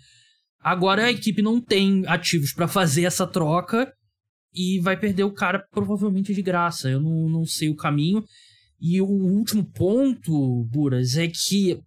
[0.59, 3.91] agora a equipe não tem ativos para fazer essa troca
[4.53, 6.89] e vai perder o cara provavelmente de graça.
[6.89, 8.23] Eu não, não sei o caminho.
[8.79, 11.79] E o último ponto, Buras, é que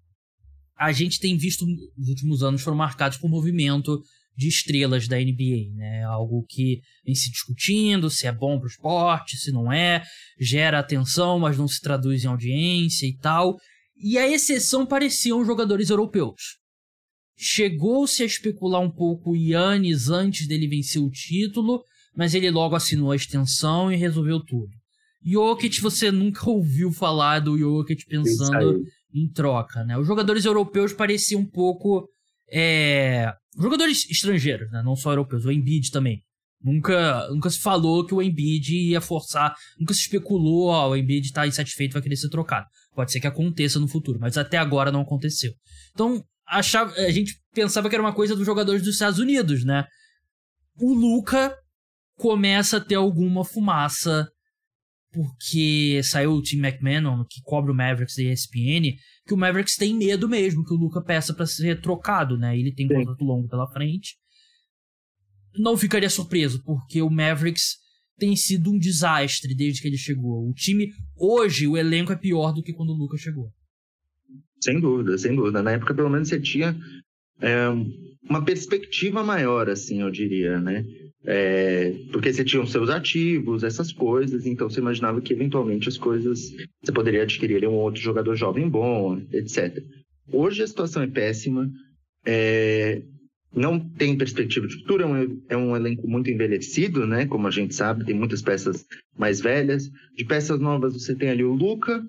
[0.77, 1.65] a gente tem visto
[1.97, 4.03] nos últimos anos foram marcados por movimento
[4.39, 6.05] de estrelas da NBA, né?
[6.05, 10.05] Algo que vem se discutindo se é bom para o esporte, se não é,
[10.39, 13.57] gera atenção, mas não se traduz em audiência e tal.
[14.01, 16.57] E a exceção pareciam jogadores europeus.
[17.37, 21.83] Chegou-se a especular um pouco o Yannis antes dele vencer o título,
[22.15, 24.71] mas ele logo assinou a extensão e resolveu tudo.
[25.21, 29.99] Jokic, você nunca ouviu falar do Jokic pensando em troca, né?
[29.99, 32.09] Os jogadores europeus pareciam um pouco
[32.53, 34.83] é, jogadores estrangeiros, né?
[34.83, 36.23] Não só europeus, o Embiid também.
[36.61, 41.33] Nunca, nunca se falou que o Embiid ia forçar, nunca se especulou, ó, o Embiid
[41.33, 42.67] tá insatisfeito, vai querer ser trocado.
[42.95, 45.53] Pode ser que aconteça no futuro, mas até agora não aconteceu.
[45.93, 49.85] Então, achava, a gente pensava que era uma coisa dos jogadores dos Estados Unidos, né?
[50.81, 51.57] O Luca
[52.17, 54.29] começa a ter alguma fumaça
[55.13, 59.95] porque saiu o Tim McMahon, que cobra o Mavericks da ESPN, que o Mavericks tem
[59.95, 62.59] medo mesmo que o Luca peça para ser trocado, né?
[62.59, 64.17] Ele tem um contrato longo pela frente.
[65.57, 67.77] Não ficaria surpreso, porque o Mavericks
[68.19, 70.49] tem sido um desastre desde que ele chegou.
[70.49, 73.51] O time, hoje, o elenco é pior do que quando o Luca chegou.
[74.61, 75.63] Sem dúvida, sem dúvida.
[75.63, 76.77] Na época, pelo menos, você tinha
[77.41, 77.69] é,
[78.29, 80.85] uma perspectiva maior, assim, eu diria, né?
[81.25, 85.99] É, porque você tinha os seus ativos, essas coisas, então você imaginava que eventualmente as
[85.99, 89.83] coisas você poderia adquirir um outro jogador jovem bom, etc.
[90.33, 91.71] hoje a situação é péssima.
[92.25, 93.03] É,
[93.55, 97.27] não tem perspectiva de futuro, é um, é um, elenco muito envelhecido, né?
[97.27, 98.85] Como a gente sabe, tem muitas peças
[99.17, 99.91] mais velhas.
[100.15, 102.05] De peças novas, você tem ali o Luca,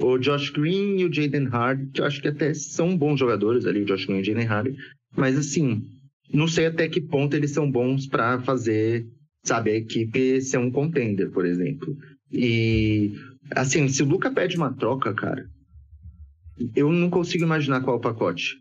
[0.00, 3.66] o Josh Green e o Jaden Hardy, que eu acho que até são bons jogadores
[3.66, 4.76] ali, o Josh Green e o Jaden Hardy.
[5.16, 5.84] Mas assim,
[6.32, 9.06] não sei até que ponto eles são bons para fazer,
[9.44, 11.96] sabe, a equipe ser um contender, por exemplo.
[12.30, 13.12] E
[13.52, 15.46] assim, se o Luca pede uma troca, cara,
[16.74, 18.56] eu não consigo imaginar qual é o pacote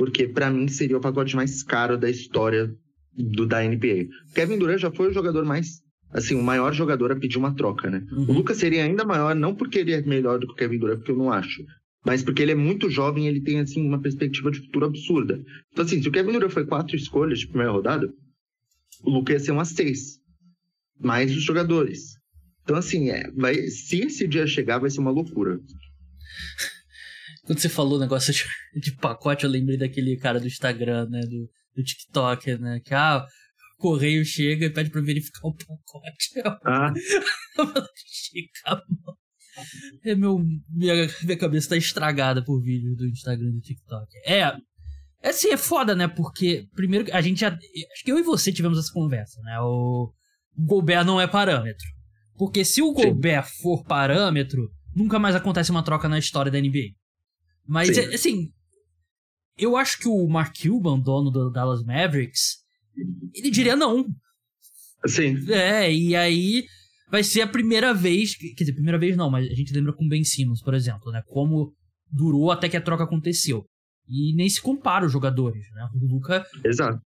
[0.00, 2.74] porque para mim seria o pacote mais caro da história
[3.14, 4.08] do da NBA.
[4.34, 7.90] Kevin Durant já foi o jogador mais assim, o maior jogador a pedir uma troca,
[7.90, 8.02] né?
[8.10, 8.30] Uhum.
[8.30, 10.96] O Lucas seria ainda maior, não porque ele é melhor do que o Kevin Durant,
[10.98, 11.62] porque eu não acho,
[12.04, 15.42] mas porque ele é muito jovem ele tem, assim, uma perspectiva de futuro absurda.
[15.72, 18.12] Então, assim, se o Kevin Durant foi quatro escolhas de primeira rodada,
[19.02, 20.18] o Lucas ia ser umas seis,
[20.98, 22.14] mais os jogadores.
[22.62, 25.58] Então, assim, é, vai, se esse dia chegar, vai ser uma loucura.
[27.44, 28.44] Quando você falou o negócio de,
[28.80, 31.20] de, pacote, eu lembrei daquele cara do Instagram, né?
[31.22, 32.80] Do, do TikTok, né?
[32.84, 33.26] Que, ah,
[33.76, 36.30] o correio chega e pede pra verificar o pacote.
[36.64, 36.92] Ah.
[38.06, 38.82] Chica,
[40.04, 44.06] é meu, minha, minha cabeça tá estragada por vídeos do Instagram e do TikTok.
[44.24, 44.40] É,
[45.22, 46.08] é assim, é foda, né?
[46.08, 47.48] Porque, primeiro, a gente já.
[47.48, 49.58] Acho que eu e você tivemos essa conversa, né?
[49.60, 50.12] O,
[50.56, 51.86] o Gobert não é parâmetro.
[52.36, 53.62] Porque se o Gobert Sim.
[53.62, 56.94] for parâmetro, nunca mais acontece uma troca na história da NBA.
[57.66, 58.14] Mas, Sim.
[58.14, 58.52] assim,
[59.58, 62.58] eu acho que o Mark Cuban, dono do Dallas Mavericks,
[63.34, 64.06] ele diria não.
[65.06, 65.36] Sim.
[65.50, 66.64] É, e aí
[67.10, 70.08] vai ser a primeira vez, quer dizer, primeira vez não, mas a gente lembra com
[70.08, 71.22] Ben Simmons, por exemplo, né?
[71.26, 71.72] Como
[72.10, 73.64] durou até que a troca aconteceu.
[74.08, 75.88] E nem se compara os jogadores, né?
[75.94, 76.44] O Luca.
[76.64, 77.00] Exato.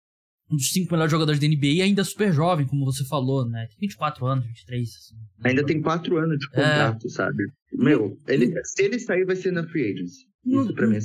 [0.50, 3.66] Um dos cinco melhores jogadores da NBA e ainda super jovem, como você falou, né?
[3.68, 4.88] Tem 24 anos, 23.
[4.88, 7.10] Assim, ainda tem 4 anos de contrato, é...
[7.10, 7.44] sabe?
[7.72, 10.26] Meu, ele, se ele sair, vai ser na free agency.
[10.44, 11.00] Não, Isso pra mim é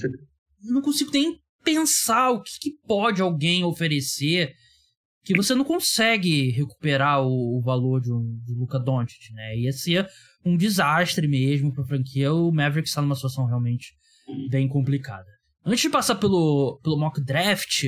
[0.63, 4.53] Não consigo nem pensar o que, que, pode alguém oferecer
[5.27, 9.57] que você não consegue recuperar o, o valor de um de Luca Doncic, né?
[9.57, 10.07] Ia ser
[10.45, 12.33] um desastre mesmo pra franquia.
[12.33, 13.93] O Mavericks está numa situação realmente
[14.49, 15.27] bem complicada.
[15.65, 17.83] Antes de passar pelo, pelo mock draft,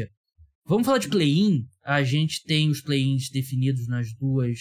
[0.65, 1.65] vamos falar de play-in.
[1.81, 4.59] A gente tem os play-ins definidos nas duas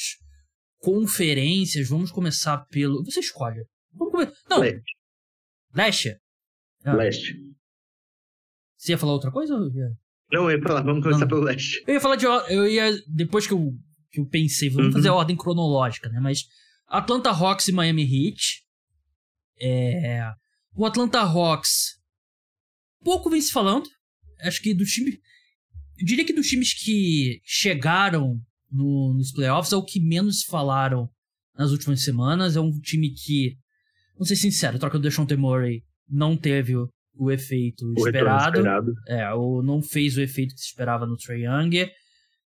[0.79, 1.89] conferências.
[1.89, 3.05] Vamos começar pelo.
[3.05, 3.65] Você escolhe.
[3.93, 4.35] Vamos começar.
[4.49, 4.61] Não.
[5.75, 6.17] Leste.
[6.85, 6.95] Ah.
[6.95, 7.35] Leste.
[8.77, 9.55] Você ia falar outra coisa?
[10.33, 11.29] Não, eu ia falar, vamos começar Não.
[11.29, 11.83] pelo leste.
[11.87, 12.27] Eu ia falar de.
[12.27, 12.91] Eu ia.
[13.07, 13.73] Depois que eu,
[14.11, 14.93] que eu pensei, vamos uhum.
[14.93, 16.21] fazer a ordem cronológica, né?
[16.21, 16.45] Mas
[16.87, 18.63] Atlanta Hawks e Miami Heat.
[19.61, 20.31] É,
[20.75, 21.99] o Atlanta Hawks.
[23.03, 23.89] Pouco vem se falando.
[24.43, 25.19] Acho que do time.
[25.99, 31.09] Eu diria que dos times que chegaram no, nos playoffs é o que menos falaram
[31.57, 32.55] nas últimas semanas.
[32.55, 33.57] É um time que.
[34.15, 36.89] Vamos ser sincero, a troca do Deshaun Murray não teve o,
[37.19, 38.59] o efeito o esperado.
[38.59, 38.95] esperado.
[39.07, 41.91] É, ou não fez o efeito que se esperava no Trae Young.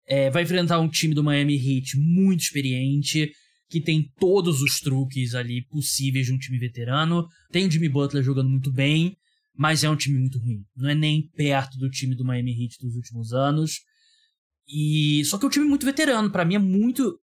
[0.06, 3.30] É, vai enfrentar um time do Miami Heat muito experiente,
[3.68, 7.26] que tem todos os truques ali possíveis de um time veterano.
[7.50, 9.16] Tem o Jimmy Butler jogando muito bem,
[9.54, 10.64] mas é um time muito ruim.
[10.76, 13.80] Não é nem perto do time do Miami Heat dos últimos anos.
[14.66, 17.18] E só que é um time muito veterano, para mim é muito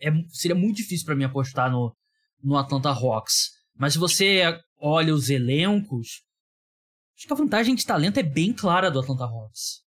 [0.00, 1.96] é, seria muito difícil para mim apostar no,
[2.42, 3.50] no Atlanta Hawks.
[3.76, 4.42] Mas se você
[4.78, 6.22] olha os elencos,
[7.16, 9.84] acho que a vantagem de talento é bem clara do Atlanta Hawks.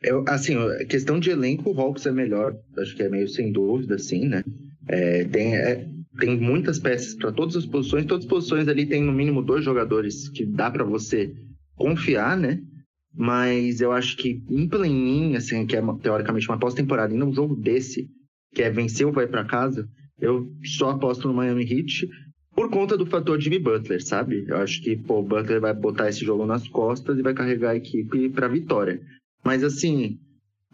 [0.00, 3.50] Eu, assim, a questão de elenco, o Hawks é melhor, acho que é meio sem
[3.50, 4.44] dúvida, assim, né?
[4.86, 9.02] É, tem, é, tem muitas peças para todas as posições, todas as posições ali tem
[9.02, 11.34] no mínimo dois jogadores que dá para você
[11.74, 12.60] confiar, né?
[13.12, 17.56] Mas eu acho que em play assim, que é teoricamente uma pós-temporada, em um jogo
[17.56, 18.08] desse,
[18.54, 19.88] que é vencer ou vai para casa,
[20.20, 22.08] eu só aposto no Miami Heat
[22.58, 24.44] por conta do fator Jimmy Butler, sabe?
[24.48, 27.70] Eu acho que pô, o Butler vai botar esse jogo nas costas e vai carregar
[27.70, 29.00] a equipe para vitória.
[29.44, 30.18] Mas assim,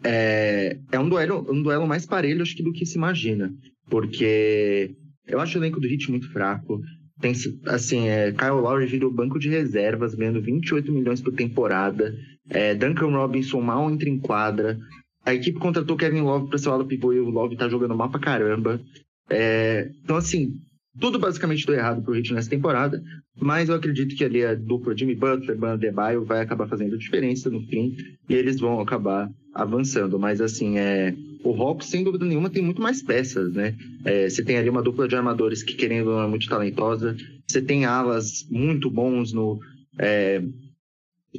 [0.03, 3.53] é, é um duelo, um duelo mais parelho, acho que do que se imagina,
[3.87, 4.95] porque
[5.27, 6.81] eu acho o elenco do Heat muito fraco.
[7.21, 7.33] Tem,
[7.67, 12.15] assim, é, Kyle Lowry virou banco de reservas, ganhando 28 milhões por temporada.
[12.49, 14.75] É, Duncan Robinson mal entra em quadra.
[15.23, 18.09] A equipe contratou Kevin Love para ser o pivô e o Love tá jogando mal
[18.09, 18.81] pra caramba.
[19.29, 20.59] É, então, assim,
[20.99, 23.03] tudo basicamente deu errado pro Heat nessa temporada,
[23.35, 27.49] mas eu acredito que ali a dupla Jimmy Butler, Bam Debaio vai acabar fazendo diferença
[27.49, 27.95] no fim
[28.29, 30.17] e eles vão acabar avançando.
[30.17, 33.75] Mas assim, é, o Hawks, sem dúvida nenhuma, tem muito mais peças, né?
[34.03, 37.15] É, você tem ali uma dupla de armadores que, querendo é muito talentosa.
[37.47, 39.59] Você tem alas muito bons no,
[39.99, 40.41] é,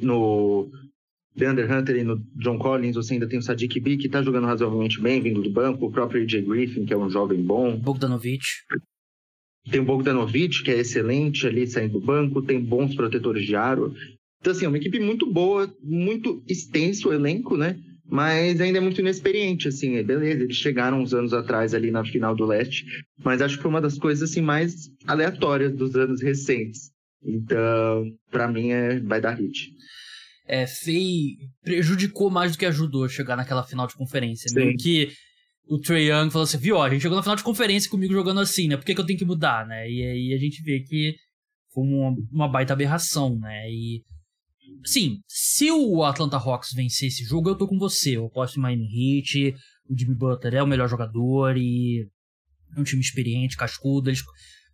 [0.01, 0.69] no
[1.35, 2.95] DeAndre Hunter e no John Collins.
[2.95, 5.85] Você ainda tem o Sadiq B, que tá jogando razoavelmente bem, vindo do banco.
[5.85, 7.75] O próprio AJ Griffin, que é um jovem bom.
[7.75, 8.63] Bogdanovich.
[9.71, 13.93] Tem o Bogdanovic, que é excelente ali saindo do banco, tem bons protetores de aro.
[14.39, 17.77] Então, assim, é uma equipe muito boa, muito extenso o elenco, né?
[18.09, 20.01] Mas ainda é muito inexperiente, assim.
[20.01, 22.85] Beleza, eles chegaram uns anos atrás ali na final do leste,
[23.23, 26.91] mas acho que foi uma das coisas, assim, mais aleatórias dos anos recentes.
[27.21, 29.71] Então, para mim, é, vai dar hit.
[30.47, 31.35] É, fei...
[31.61, 34.49] prejudicou mais do que ajudou a chegar naquela final de conferência.
[34.55, 34.73] Né?
[34.79, 35.11] Que
[35.69, 38.13] o Trey Young falou assim, viu, ó, a gente chegou na final de conferência comigo
[38.13, 38.77] jogando assim, né?
[38.77, 39.89] Por que, que eu tenho que mudar, né?
[39.89, 41.15] E aí a gente vê que
[41.73, 43.69] foi uma, uma baita aberração, né?
[43.69, 44.03] E,
[44.85, 48.17] sim, se o Atlanta Hawks vencer esse jogo, eu tô com você.
[48.17, 48.87] Eu aposto em Miami
[49.19, 49.55] Heat,
[49.89, 52.07] o Jimmy Butler é o melhor jogador e
[52.75, 54.21] é um time experiente, cascudo, eles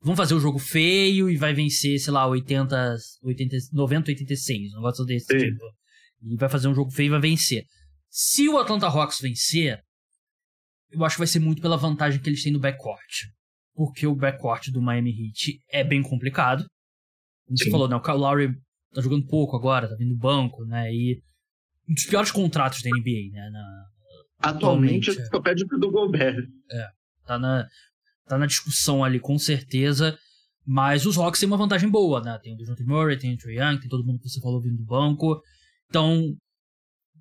[0.02, 4.76] vão fazer o jogo feio e vai vencer, sei lá, 80, 80 90, 86, um
[4.76, 5.38] negócio desse Sim.
[5.38, 5.64] tipo.
[6.22, 7.66] E vai fazer um jogo feio e vai vencer.
[8.10, 9.82] Se o Atlanta Hawks vencer,
[10.94, 13.28] eu acho que vai ser muito pela vantagem que eles têm no backcourt.
[13.76, 16.66] Porque o backcourt do Miami Heat é bem complicado.
[17.46, 17.66] Como Sim.
[17.66, 17.96] você falou, né?
[17.96, 18.54] O Kyle Lowry
[18.94, 20.94] tá jogando pouco agora, tá vindo do banco, né?
[20.94, 21.20] E
[21.90, 23.50] um dos piores contratos da NBA, né?
[23.50, 23.86] Na,
[24.40, 26.48] atualmente, atualmente só pede pro do Gobert.
[26.72, 26.88] É,
[27.26, 27.68] tá na,
[28.26, 30.18] tá na discussão ali com certeza.
[30.66, 32.40] Mas os Hawks têm uma vantagem boa, né?
[32.42, 34.78] Tem o DeJounte Murray, tem o Trae Young, tem todo mundo que você falou vindo
[34.78, 35.42] do banco.
[35.90, 36.34] Então,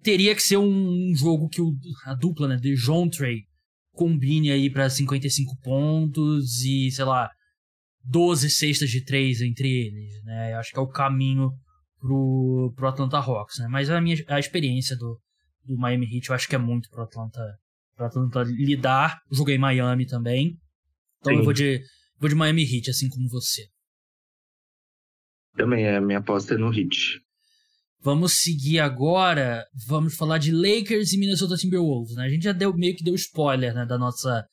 [0.00, 1.74] teria que ser um jogo que o,
[2.06, 2.56] a dupla, né?
[2.56, 3.20] DeJounte
[3.92, 7.30] combine aí para 55 pontos e, sei lá,
[8.04, 10.54] 12 cestas de 3 entre eles, né?
[10.54, 11.50] Eu acho que é o caminho
[12.00, 13.68] pro, pro Atlanta Hawks, né?
[13.68, 15.20] Mas a minha a experiência do,
[15.64, 17.40] do Miami Heat eu acho que é muito pro Atlanta,
[17.96, 19.20] pro Atlanta lidar.
[19.30, 20.58] Joguei Miami também.
[21.20, 21.38] Então Sim.
[21.38, 21.80] eu vou de,
[22.18, 23.62] vou de Miami Heat, assim como você.
[25.54, 27.20] Também é, minha aposta é no Heat.
[28.04, 32.24] Vamos seguir agora, vamos falar de Lakers e Minnesota Timberwolves, né?
[32.24, 34.44] A gente já deu meio que deu spoiler, né, da nossa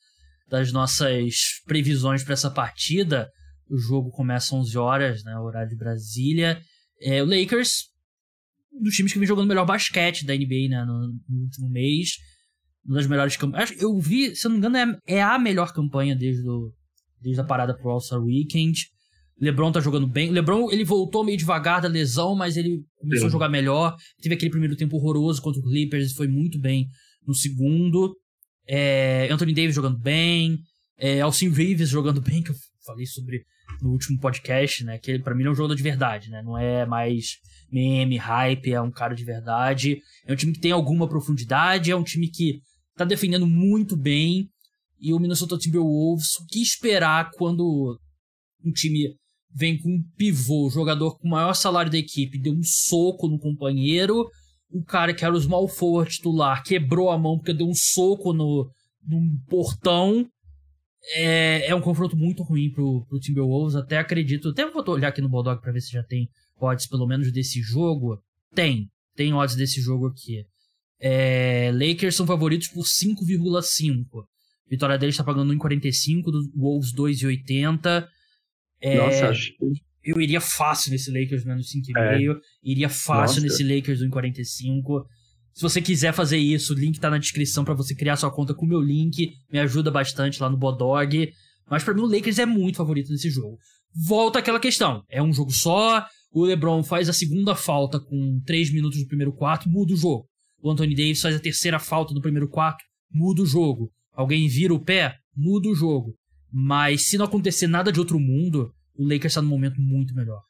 [0.48, 3.30] das nossas previsões para essa partida.
[3.70, 6.62] O jogo começa às 11 horas, né, horário de Brasília.
[7.02, 7.86] É, o Lakers,
[8.74, 12.18] um dos times que vem jogando melhor basquete da NBA, né, no, no último mês.
[12.86, 13.72] Uma das melhores campanhas.
[13.80, 16.72] Eu vi, se eu não me engano, é, é a melhor campanha desde, o,
[17.22, 18.90] desde a parada pro All-Star Weekend.
[19.40, 20.32] LeBron tá jogando bem.
[20.32, 23.28] LeBron, ele voltou meio devagar da lesão, mas ele começou Sim.
[23.28, 23.96] a jogar melhor.
[24.22, 26.88] Teve aquele primeiro tempo horroroso contra o Clippers e foi muito bem
[27.26, 28.16] no segundo.
[28.68, 30.60] É, Anthony Davis jogando bem.
[30.98, 33.44] É, Alcin Reeves jogando bem, que eu falei sobre
[33.82, 34.98] no último podcast, né?
[34.98, 36.42] Que ele, pra mim, é um jogador de verdade, né?
[36.42, 37.38] Não é mais
[37.72, 40.02] meme, hype, é um cara de verdade.
[40.26, 42.62] É um time que tem alguma profundidade, é um time que
[42.96, 44.50] tá defendendo muito bem.
[45.00, 47.98] E o Minnesota Timberwolves, o que esperar quando
[48.66, 49.16] um time
[49.54, 53.40] vem com um pivô, jogador com o maior salário da equipe, deu um soco no
[53.40, 54.30] companheiro.
[54.72, 58.34] O cara que era o small forward titular quebrou a mão porque deu um soco
[58.34, 58.70] no,
[59.04, 60.28] no portão.
[61.16, 63.76] É, é um confronto muito ruim pro, pro Timberwolves.
[63.76, 64.50] Até acredito.
[64.50, 67.62] Até vou olhar aqui no Bulldog pra ver se já tem odds, pelo menos, desse
[67.62, 68.22] jogo.
[68.54, 68.88] Tem.
[69.16, 70.46] Tem odds desse jogo aqui.
[71.02, 74.06] É, Lakers são favoritos por 5,5.
[74.70, 78.08] Vitória deles está pagando 1,45, do Wolves 2,80.
[78.82, 79.66] É, Nossa, acho que...
[80.04, 81.98] Eu iria fácil nesse Lakers menos 5,5.
[81.98, 82.40] É.
[82.64, 83.42] Iria fácil Nossa.
[83.42, 85.06] nesse Lakers 1,45.
[85.54, 88.54] Se você quiser fazer isso, o link tá na descrição para você criar sua conta
[88.54, 89.34] com o meu link.
[89.52, 91.32] Me ajuda bastante lá no Bodog.
[91.70, 93.58] Mas para mim o Lakers é muito favorito nesse jogo.
[93.94, 95.04] Volta aquela questão.
[95.10, 96.06] É um jogo só.
[96.32, 100.28] O LeBron faz a segunda falta com 3 minutos do primeiro quarto, muda o jogo.
[100.62, 103.92] O Anthony Davis faz a terceira falta do primeiro quarto, muda o jogo.
[104.14, 106.16] Alguém vira o pé, muda o jogo.
[106.52, 110.42] Mas se não acontecer nada de outro mundo, o Lakers está num momento muito melhor.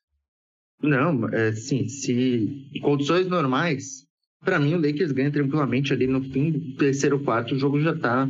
[0.81, 4.05] Não, é, sim, se em condições normais,
[4.43, 7.93] para mim o Lakers ganha tranquilamente ali no fim do terceiro quarto, o jogo já
[7.95, 8.29] tá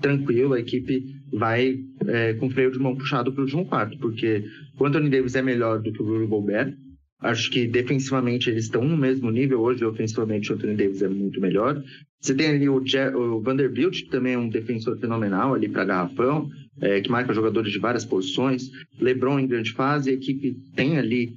[0.00, 4.44] tranquilo, a equipe vai é, com freio de mão puxado para o último quarto, porque
[4.78, 6.76] o Anthony Davis é melhor do que o Rudy Gobert,
[7.20, 9.60] Acho que defensivamente eles estão no mesmo nível.
[9.60, 11.82] Hoje, ofensivamente, o Anthony Davis é muito melhor.
[12.20, 16.48] Você tem ali o, o Vanderbilt, que também é um defensor fenomenal ali para garrafão,
[16.80, 18.70] é, que marca jogadores de várias posições.
[19.00, 20.10] LeBron em grande fase.
[20.10, 21.34] A equipe tem ali,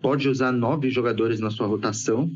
[0.00, 2.30] pode usar nove jogadores na sua rotação.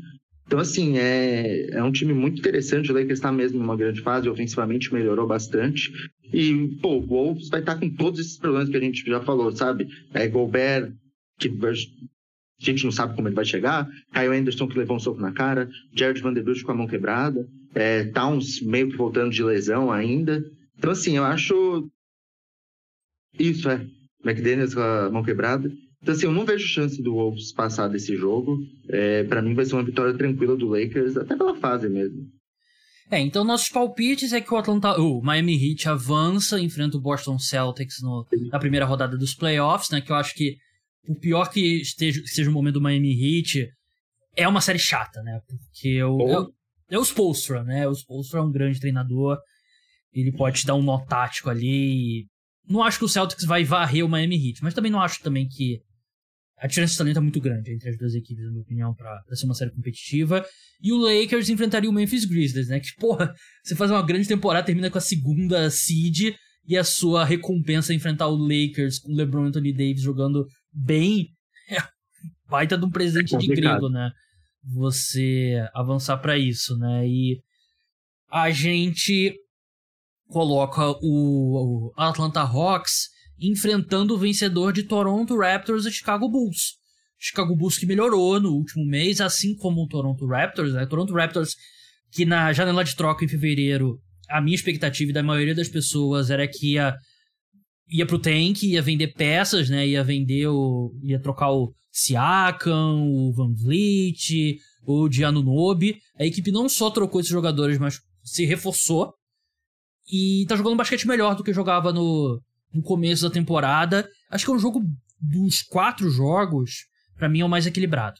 [0.49, 2.91] Então, assim, é, é um time muito interessante.
[2.91, 5.91] O Lakers está mesmo numa grande fase, ofensivamente melhorou bastante.
[6.33, 9.21] E, pô, o Wolves vai estar tá com todos esses problemas que a gente já
[9.21, 9.87] falou, sabe?
[10.11, 10.91] É, Gobert,
[11.37, 13.87] que a gente não sabe como ele vai chegar.
[14.11, 15.69] Kyle Anderson que levou um soco na cara.
[15.93, 17.47] Jared Vanderbilt com a mão quebrada.
[17.73, 20.43] É, Towns meio que voltando de lesão ainda.
[20.77, 21.87] Então, assim, eu acho.
[23.39, 23.85] Isso, é.
[24.23, 25.71] McDaniels com a mão quebrada.
[26.01, 28.57] Então, assim, eu não vejo chance do Wolves passar desse jogo.
[28.89, 32.27] É, para mim vai ser uma vitória tranquila do Lakers, até pela fase mesmo.
[33.11, 37.39] É, então nossos palpites é que o Atlanta, o Miami Heat avança, enfrenta o Boston
[37.39, 39.99] Celtics no, na primeira rodada dos playoffs, né?
[39.99, 40.57] Que eu acho que
[41.07, 43.67] o pior que esteja, seja o momento do Miami Heat
[44.35, 45.39] é uma série chata, né?
[45.47, 46.53] Porque o, oh.
[46.91, 47.87] é, é o Spolstra, né?
[47.87, 49.39] O Spolstra é um grande treinador,
[50.13, 52.27] ele pode te dar um nó tático ali.
[52.69, 55.47] Não acho que o Celtics vai varrer o Miami Heat, mas também não acho também
[55.47, 55.81] que
[56.57, 59.23] a diferença de talento é muito grande entre as duas equipes, na minha opinião, pra,
[59.25, 60.45] pra ser uma série competitiva.
[60.81, 62.79] E o Lakers enfrentaria o Memphis Grizzlies, né?
[62.79, 66.35] Que, porra, você faz uma grande temporada, termina com a segunda seed
[66.67, 70.45] e a sua recompensa é enfrentar o Lakers com o LeBron e Anthony Davis jogando
[70.71, 71.29] bem.
[71.69, 71.77] É
[72.49, 74.11] baita de um presente é de grego, né?
[74.63, 77.07] Você avançar para isso, né?
[77.07, 77.39] E
[78.29, 79.33] a gente
[80.29, 83.09] coloca o Atlanta Hawks
[83.39, 86.77] enfrentando o vencedor de Toronto Raptors e Chicago Bulls.
[87.17, 90.73] Chicago Bulls que melhorou no último mês, assim como o Toronto Raptors.
[90.73, 90.85] Né?
[90.85, 91.55] Toronto Raptors
[92.11, 93.99] que na janela de troca em fevereiro,
[94.29, 96.95] a minha expectativa e da maioria das pessoas era que ia,
[97.89, 99.87] ia pro tank, ia vender peças, né?
[99.87, 100.91] Ia vender o...
[101.03, 105.07] ia trocar o Siakam, o Van Vliet, o
[105.43, 105.97] Nobi.
[106.17, 109.13] A equipe não só trocou esses jogadores, mas se reforçou.
[110.11, 112.41] E tá jogando basquete melhor do que jogava no,
[112.73, 114.09] no começo da temporada.
[114.29, 114.83] Acho que é um jogo
[115.21, 116.85] dos quatro jogos,
[117.17, 118.19] para mim é o mais equilibrado.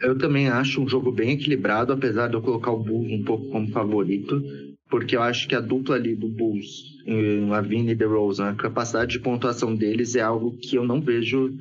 [0.00, 3.48] Eu também acho um jogo bem equilibrado, apesar de eu colocar o Bulls um pouco
[3.50, 4.42] como favorito,
[4.90, 6.82] porque eu acho que a dupla ali do Bulls,
[7.48, 11.56] Lavine e DeRozan, a capacidade de pontuação deles é algo que eu não vejo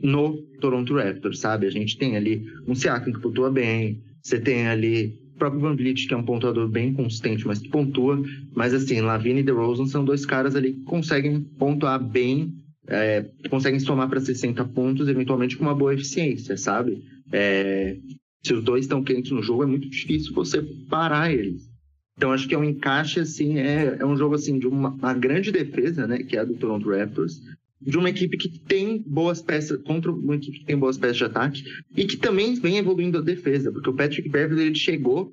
[0.00, 1.66] no Toronto Raptors, sabe?
[1.66, 6.06] A gente tem ali um Siakam que pontua bem, você tem ali próprio Van Vliet,
[6.06, 8.22] que é um pontuador bem consistente, mas que pontua.
[8.54, 12.54] Mas assim, Lavine e DeRozan são dois caras ali que conseguem pontuar bem,
[12.86, 17.02] é, conseguem somar para 60 pontos, eventualmente com uma boa eficiência, sabe?
[17.32, 17.96] É,
[18.44, 21.68] se os dois estão quentes no jogo, é muito difícil você parar eles.
[22.16, 25.14] Então acho que é um encaixe assim, é, é um jogo assim de uma, uma
[25.14, 27.40] grande defesa, né, que é a do Toronto Raptors,
[27.80, 31.24] de uma equipe que tem boas peças contra uma equipe que tem boas peças de
[31.24, 31.64] ataque
[31.96, 35.32] e que também vem evoluindo a defesa, porque o Patrick Beverly ele chegou,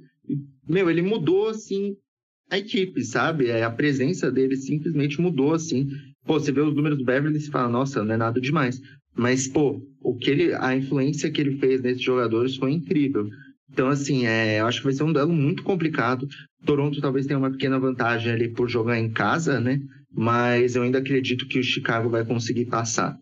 [0.67, 1.95] meu, ele mudou assim
[2.49, 3.47] a equipe, sabe?
[3.47, 5.89] É, a presença dele simplesmente mudou assim.
[6.25, 8.81] Pô, você vê os números do Beverly e fala, nossa, não é nada demais.
[9.15, 13.27] Mas, pô, o que ele, a influência que ele fez nesses jogadores foi incrível.
[13.71, 16.27] Então, assim, é, eu acho que vai ser um duelo muito complicado.
[16.65, 19.81] Toronto talvez tenha uma pequena vantagem ali por jogar em casa, né?
[20.11, 23.17] Mas eu ainda acredito que o Chicago vai conseguir passar.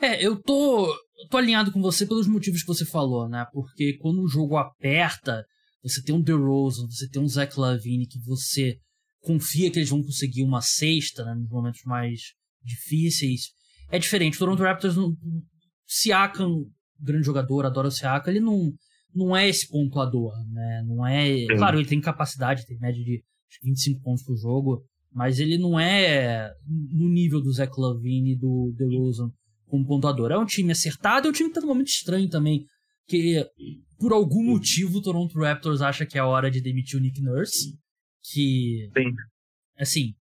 [0.00, 0.94] É, eu tô,
[1.30, 3.46] tô alinhado com você pelos motivos que você falou, né?
[3.52, 5.44] Porque quando o jogo aperta,
[5.82, 8.78] você tem um DeRozan, você tem um Zach Lavine que você
[9.20, 12.20] confia que eles vão conseguir uma sexta né, nos momentos mais
[12.62, 13.50] difíceis.
[13.90, 14.36] É diferente.
[14.36, 15.16] O Toronto Raptors, no,
[15.86, 16.64] Siakam,
[16.98, 18.72] grande jogador, adora o Siakam, ele não,
[19.14, 20.82] não é esse pontuador, né?
[20.86, 21.46] Não é...
[21.56, 23.22] Claro, ele tem capacidade, tem média de
[23.62, 28.72] 25 pontos por jogo, mas ele não é no nível do Zach Lavine e do
[28.76, 29.30] DeRozan
[29.66, 30.30] como pontuador.
[30.30, 32.64] É um time acertado, é um time que tá num momento estranho também,
[33.06, 33.44] que
[33.98, 37.20] por algum motivo o Toronto Raptors acha que é a hora de demitir o Nick
[37.20, 37.76] Nurse,
[38.22, 39.12] que Sim.
[39.78, 40.14] assim,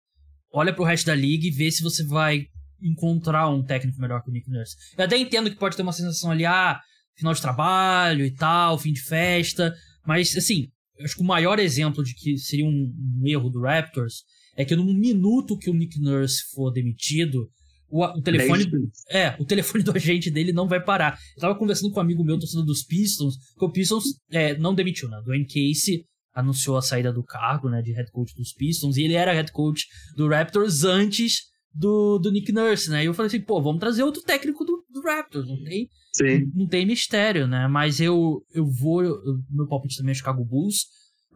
[0.52, 2.46] olha pro resto da liga e vê se você vai
[2.80, 4.76] encontrar um técnico melhor que o Nick Nurse.
[4.96, 6.80] Eu até entendo que pode ter uma sensação ali, ah,
[7.16, 9.74] final de trabalho e tal, fim de festa,
[10.06, 10.68] mas assim,
[11.00, 14.24] acho que o maior exemplo de que seria um, um erro do Raptors
[14.56, 17.48] é que no minuto que o Nick Nurse for demitido,
[17.88, 18.64] o, o telefone.
[19.10, 21.18] É, o telefone do agente dele não vai parar.
[21.36, 24.74] Eu tava conversando com um amigo meu, torcedor dos Pistons, que o Pistons é, não
[24.74, 25.20] demitiu, né?
[25.24, 26.04] Dwayne Casey
[26.34, 29.50] anunciou a saída do cargo, né, de head coach dos Pistons, e ele era head
[29.52, 33.02] coach do Raptors antes do, do Nick Nurse, né?
[33.02, 36.50] E eu falei assim, pô, vamos trazer outro técnico do, do Raptors, não tem, Sim.
[36.54, 37.68] Não, tem mistério, né?
[37.68, 39.16] Mas eu, eu vou, eu,
[39.50, 40.86] meu palpite também é Chicago Bulls.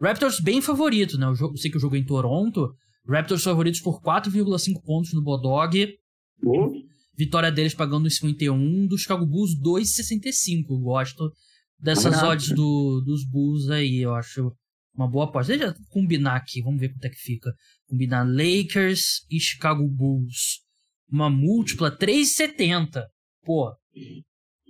[0.01, 1.27] Raptors bem favorito, né?
[1.27, 2.73] Eu, eu sei que o jogo é em Toronto,
[3.07, 5.97] Raptors favoritos por 4,5 pontos no Bodog.
[6.43, 6.71] Oh.
[7.17, 10.65] Vitória deles pagando 51, do Chicago Bulls 2,65.
[10.69, 11.31] Eu gosto
[11.79, 12.29] dessas Caraca.
[12.29, 14.51] odds do, dos Bulls aí, eu acho
[14.93, 15.55] uma boa aposta.
[15.55, 17.53] Deixa eu combinar aqui, vamos ver quanto é que fica.
[17.87, 20.61] Combinar Lakers e Chicago Bulls.
[21.09, 23.03] Uma múltipla 3,70.
[23.43, 23.75] Pô,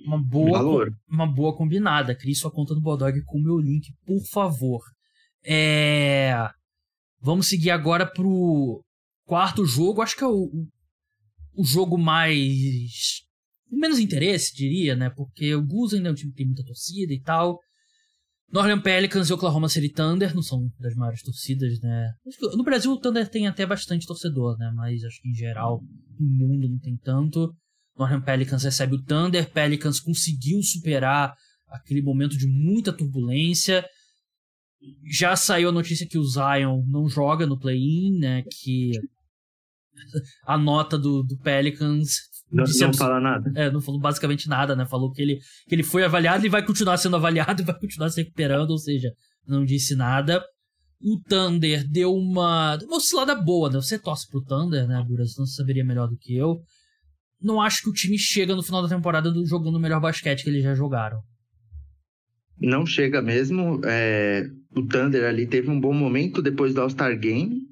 [0.06, 0.94] uma boa, Valor.
[1.10, 2.16] uma boa combinada.
[2.16, 4.82] Crie sua conta do Bodog com o meu link, por favor.
[5.44, 6.50] É...
[7.22, 8.84] Vamos seguir agora pro
[9.26, 10.02] quarto jogo.
[10.02, 10.50] Acho que é o,
[11.54, 13.22] o jogo mais.
[13.72, 15.10] menos interesse, diria, né?
[15.10, 17.60] Porque o Bulls ainda é um time que tem muita torcida e tal.
[18.52, 22.12] Northern Pelicans e Oklahoma City Thunder não são das maiores torcidas, né?
[22.58, 24.72] No Brasil o Thunder tem até bastante torcedor, né?
[24.76, 25.80] Mas acho que em geral
[26.20, 27.56] no mundo não tem tanto.
[27.98, 29.50] Northern Pelicans recebe o Thunder.
[29.52, 31.34] Pelicans conseguiu superar
[31.70, 33.86] aquele momento de muita turbulência
[35.06, 38.44] Já saiu a notícia que o Zion não joga no play-in, né?
[38.44, 38.92] Que
[40.46, 42.32] a nota do, do Pelicans.
[42.52, 43.52] Não, não fala nada.
[43.56, 44.86] É, não falou basicamente nada, né?
[44.86, 48.10] Falou que ele, que ele foi avaliado e vai continuar sendo avaliado e vai continuar
[48.10, 49.12] se recuperando, ou seja,
[49.48, 50.44] não disse nada.
[51.04, 53.76] O Thunder deu uma, uma oscilada boa, né?
[53.76, 55.36] Você torce pro Thunder, né, Duras?
[55.38, 56.60] Não saberia melhor do que eu.
[57.42, 60.50] Não acho que o time chega no final da temporada jogando o melhor basquete que
[60.50, 61.20] eles já jogaram.
[62.62, 63.82] Não chega mesmo.
[63.84, 64.50] É...
[64.76, 67.68] O Thunder ali teve um bom momento depois do All-Star Game.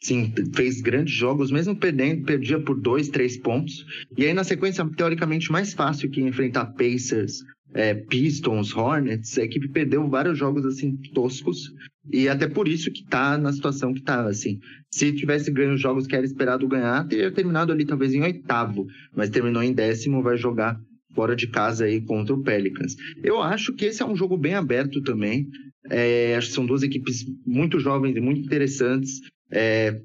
[0.00, 3.84] Sim, fez grandes jogos, mesmo perdendo, perdia por dois, três pontos.
[4.16, 7.42] E aí, na sequência, teoricamente mais fácil que enfrentar Pacers,
[7.72, 11.72] é, Pistons, Hornets, a equipe perdeu vários jogos assim toscos
[12.10, 14.60] e até por isso que tá na situação que tá, assim.
[14.90, 18.86] Se tivesse ganho os jogos que era esperado ganhar, teria terminado ali talvez em oitavo,
[19.14, 20.80] mas terminou em décimo, vai jogar
[21.16, 22.94] fora de casa aí contra o Pelicans.
[23.24, 25.48] Eu acho que esse é um jogo bem aberto também.
[25.90, 29.20] É, acho que são duas equipes muito jovens e muito interessantes.
[29.50, 29.98] É,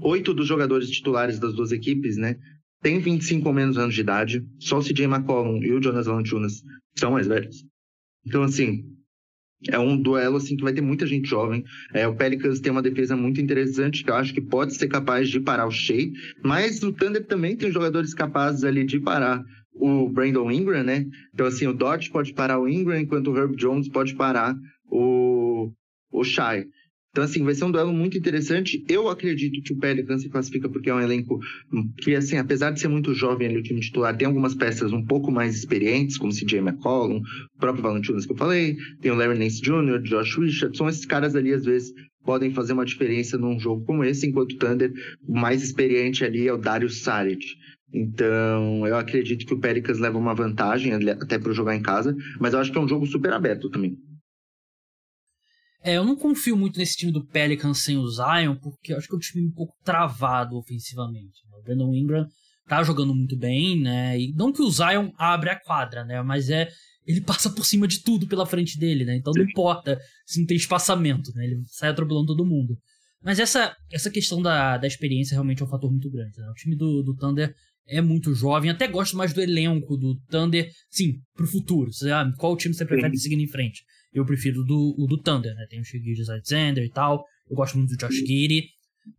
[0.00, 2.36] oito dos jogadores titulares das duas equipes, né,
[2.80, 4.46] tem 25 ou menos anos de idade.
[4.60, 6.62] Só o CJ McCollum e o Jonas Valanciunas
[6.96, 7.64] são mais velhos.
[8.24, 8.84] Então, assim,
[9.68, 11.64] é um duelo assim que vai ter muita gente jovem.
[11.92, 15.28] É, o Pelicans tem uma defesa muito interessante que eu acho que pode ser capaz
[15.28, 16.10] de parar o Shea,
[16.42, 19.44] mas o Thunder também tem jogadores capazes ali de parar
[19.80, 21.06] o Brandon Ingram, né?
[21.32, 24.54] Então assim, o Dodge pode parar o Ingram, enquanto o Herb Jones pode parar
[24.86, 25.70] o
[26.12, 26.66] o Shai.
[27.10, 28.84] Então, assim, vai ser um duelo muito interessante.
[28.88, 31.40] Eu acredito que o Pelicans se classifica porque é um elenco
[31.98, 35.04] que, assim, apesar de ser muito jovem ali, o time titular, tem algumas peças um
[35.04, 37.20] pouco mais experientes, como CJ McCollum,
[37.56, 40.88] o próprio Valentinos que eu falei, tem o Larry Nance Jr., Josh Richardson.
[40.88, 41.92] Esses caras ali, às vezes,
[42.24, 44.92] podem fazer uma diferença num jogo como esse, enquanto o Thunder,
[45.26, 47.44] o mais experiente ali é o Darius Saric.
[47.92, 52.54] Então, eu acredito que o Pelicans leva uma vantagem até para jogar em casa, mas
[52.54, 53.96] eu acho que é um jogo super aberto também.
[55.82, 59.08] É, eu não confio muito nesse time do Pelicans sem o Zion, porque eu acho
[59.08, 61.40] que é um time um pouco travado ofensivamente.
[61.50, 61.56] Né?
[61.58, 62.26] O Brandon Ingram
[62.68, 64.18] tá jogando muito bem, né?
[64.18, 66.22] E não que o Zion abre a quadra, né?
[66.22, 66.68] Mas é.
[67.06, 69.16] Ele passa por cima de tudo pela frente dele, né?
[69.16, 71.46] Então não importa se não tem espaçamento, né?
[71.46, 72.76] Ele sai atropelando todo mundo.
[73.22, 76.38] Mas essa, essa questão da, da experiência realmente é um fator muito grande.
[76.38, 76.48] Né?
[76.50, 77.54] O time do, do Thunder
[77.86, 78.70] é muito jovem.
[78.70, 81.92] Até gosto mais do elenco do Thunder, sim, pro futuro.
[81.92, 82.36] Sabe?
[82.36, 83.82] Qual time você prefere seguir em frente?
[84.12, 85.66] Eu prefiro do, o do Thunder, né?
[85.68, 87.24] Tem o Shiggy Alexander e tal.
[87.48, 88.68] Eu gosto muito do Josh Giddy.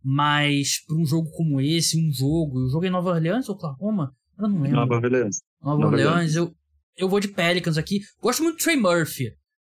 [0.02, 2.60] Mas para um jogo como esse, um jogo.
[2.60, 4.12] Eu joguei em Nova Orleans ou Oklahoma?
[4.38, 4.76] Eu não lembro.
[4.76, 5.40] Nova Orleans.
[5.62, 6.54] Nova, Nova Orleans, Orleans, eu,
[6.96, 8.00] eu vou de Pelicans aqui.
[8.20, 9.32] Gosto muito do Trey Murphy.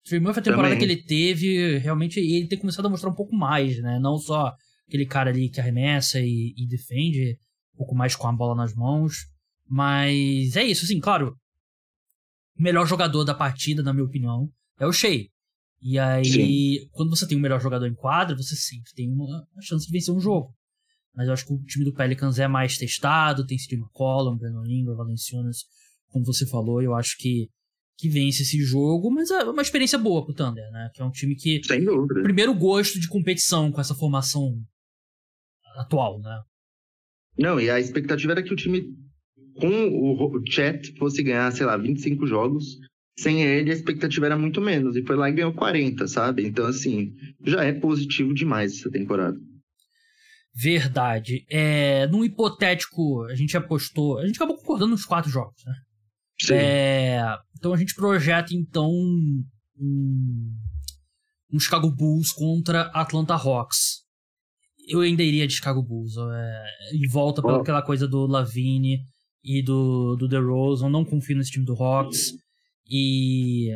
[0.05, 0.87] Trey Murphy, a temporada Também.
[0.87, 3.99] que ele teve, realmente ele tem começado a mostrar um pouco mais, né?
[3.99, 4.53] Não só
[4.87, 7.39] aquele cara ali que arremessa e, e defende,
[7.75, 9.27] um pouco mais com a bola nas mãos.
[9.69, 11.37] Mas é isso, assim, claro.
[12.57, 14.49] Melhor jogador da partida, na minha opinião,
[14.79, 15.27] é o Shea.
[15.83, 16.89] E aí, Sim.
[16.93, 20.15] quando você tem o melhor jogador em quadra, você sempre tem uma, chance de vencer
[20.15, 20.55] um jogo.
[21.15, 24.65] Mas eu acho que o time do Pelicans é mais testado, tem Steve McCollum, Brandon
[24.67, 25.65] Ingram, Valenciunas,
[26.09, 27.51] como você falou, eu acho que,
[27.99, 30.91] que vence esse jogo, mas é uma experiência boa pro Thunder, né?
[30.95, 31.63] Que é um time que.
[31.63, 32.23] Sem dúvida.
[32.23, 34.57] Primeiro gosto de competição com essa formação
[35.77, 36.41] atual, né?
[37.39, 38.85] Não, e a expectativa era que o time
[39.55, 42.79] com o Chat fosse ganhar, sei lá, 25 jogos
[43.17, 44.97] sem ele a expectativa era muito menos.
[44.97, 46.45] E foi lá e ganhou 40, sabe?
[46.45, 47.13] Então, assim,
[47.45, 49.39] já é positivo demais essa temporada.
[50.55, 51.45] Verdade.
[51.51, 54.19] É, num hipotético, a gente apostou.
[54.19, 55.75] A gente acabou concordando nos quatro jogos, né?
[56.41, 56.55] Sim.
[56.55, 60.55] É, então a gente projeta, então, um,
[61.53, 64.04] um Chicago Bulls contra Atlanta Hawks.
[64.89, 66.15] Eu ainda iria de Chicago Bulls.
[66.17, 67.57] É, e volta oh.
[67.57, 69.01] aquela coisa do Lavine
[69.43, 70.89] e do, do DeRozan.
[70.89, 72.33] Não confio nesse time do Hawks.
[72.89, 73.71] E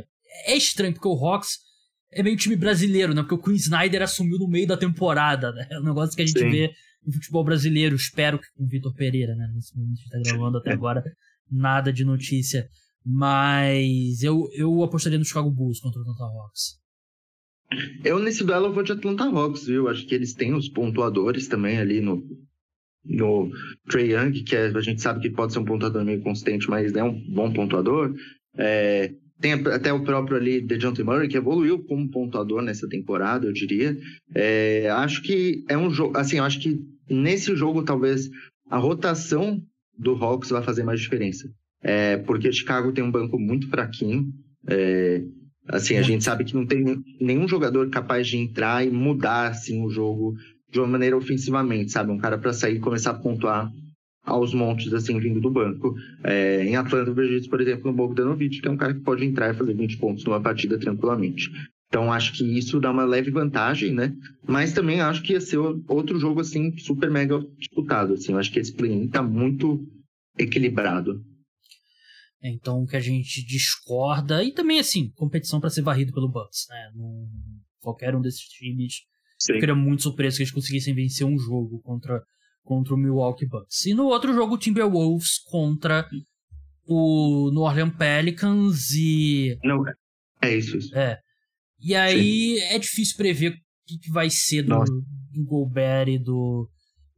[0.47, 1.59] é estranho, porque o Hawks
[2.13, 3.23] é meio time brasileiro, né?
[3.23, 5.67] Porque o Queen Snyder assumiu no meio da temporada, né?
[5.71, 6.51] É um negócio que a gente Sim.
[6.51, 6.73] vê
[7.05, 9.51] no futebol brasileiro, espero que com o Vitor Pereira, né?
[9.55, 11.03] Nesse momento gente tá gravando até agora,
[11.51, 12.69] nada de notícia.
[13.05, 16.79] Mas eu, eu apostaria no Chicago Bulls contra o Atlanta Hawks.
[18.03, 19.89] Eu, nesse duelo, vou de Atlanta Hawks, viu?
[19.89, 22.23] Acho que eles têm os pontuadores também ali no,
[23.05, 23.51] no
[23.91, 26.95] Trey Young, que é, a gente sabe que pode ser um pontuador meio consistente, mas
[26.95, 28.15] é um bom pontuador.
[28.57, 33.53] É, tem até o próprio ali DeJounte Murray, que evoluiu como pontuador nessa temporada, eu
[33.53, 33.97] diria.
[34.35, 36.17] É, acho que é um jogo...
[36.17, 38.29] Assim, acho que nesse jogo, talvez,
[38.69, 39.63] a rotação
[39.97, 41.49] do Hawks vai fazer mais diferença.
[41.83, 44.33] É, porque Chicago tem um banco muito fraquinho.
[44.67, 45.23] É,
[45.69, 49.85] assim, a gente sabe que não tem nenhum jogador capaz de entrar e mudar assim,
[49.85, 50.37] o jogo
[50.71, 52.11] de uma maneira ofensivamente, sabe?
[52.11, 53.73] Um cara para sair e começar a pontuar
[54.25, 55.95] aos montes, assim, vindo do banco.
[56.23, 59.01] É, em Atlanta, eu vejo isso, por exemplo, no Bogdanovic, que é um cara que
[59.01, 61.51] pode entrar e fazer 20 pontos numa partida tranquilamente.
[61.89, 64.15] Então acho que isso dá uma leve vantagem, né?
[64.47, 65.59] Mas também acho que ia ser
[65.89, 68.33] outro jogo assim super mega disputado, assim.
[68.33, 69.87] Eu acho que esse play-in tá muito
[70.39, 71.25] equilibrado.
[72.43, 76.91] Então que a gente discorda e também assim, competição para ser varrido pelo Bucks, né?
[76.95, 77.29] Não,
[77.81, 79.03] qualquer um desses times
[79.39, 79.55] Sim.
[79.55, 82.23] ficaria muito surpreso que eles conseguissem vencer um jogo contra
[82.63, 83.87] contra o Milwaukee Bucks.
[83.87, 86.07] E no outro jogo o Timberwolves contra
[86.85, 89.83] o New Orleans Pelicans e Não,
[90.43, 90.77] é isso.
[90.95, 91.19] É.
[91.81, 92.65] E aí Sim.
[92.67, 96.69] é difícil prever o que, vai ser do, do Gobert e do,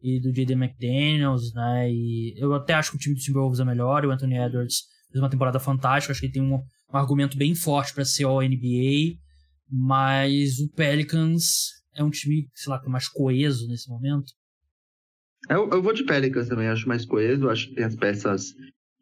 [0.00, 0.52] e do J.D.
[0.52, 1.90] McDaniels, né?
[1.90, 5.22] E eu até acho que o time do Timberwolves é melhor, o Anthony Edwards fez
[5.22, 8.40] uma temporada fantástica, acho que ele tem um, um argumento bem forte para ser o
[8.40, 9.16] NBA,
[9.70, 14.32] mas o Pelicans é um time, sei lá, é mais coeso nesse momento.
[15.48, 18.54] Eu, eu vou de Pelicans também, acho mais coeso, acho que tem as peças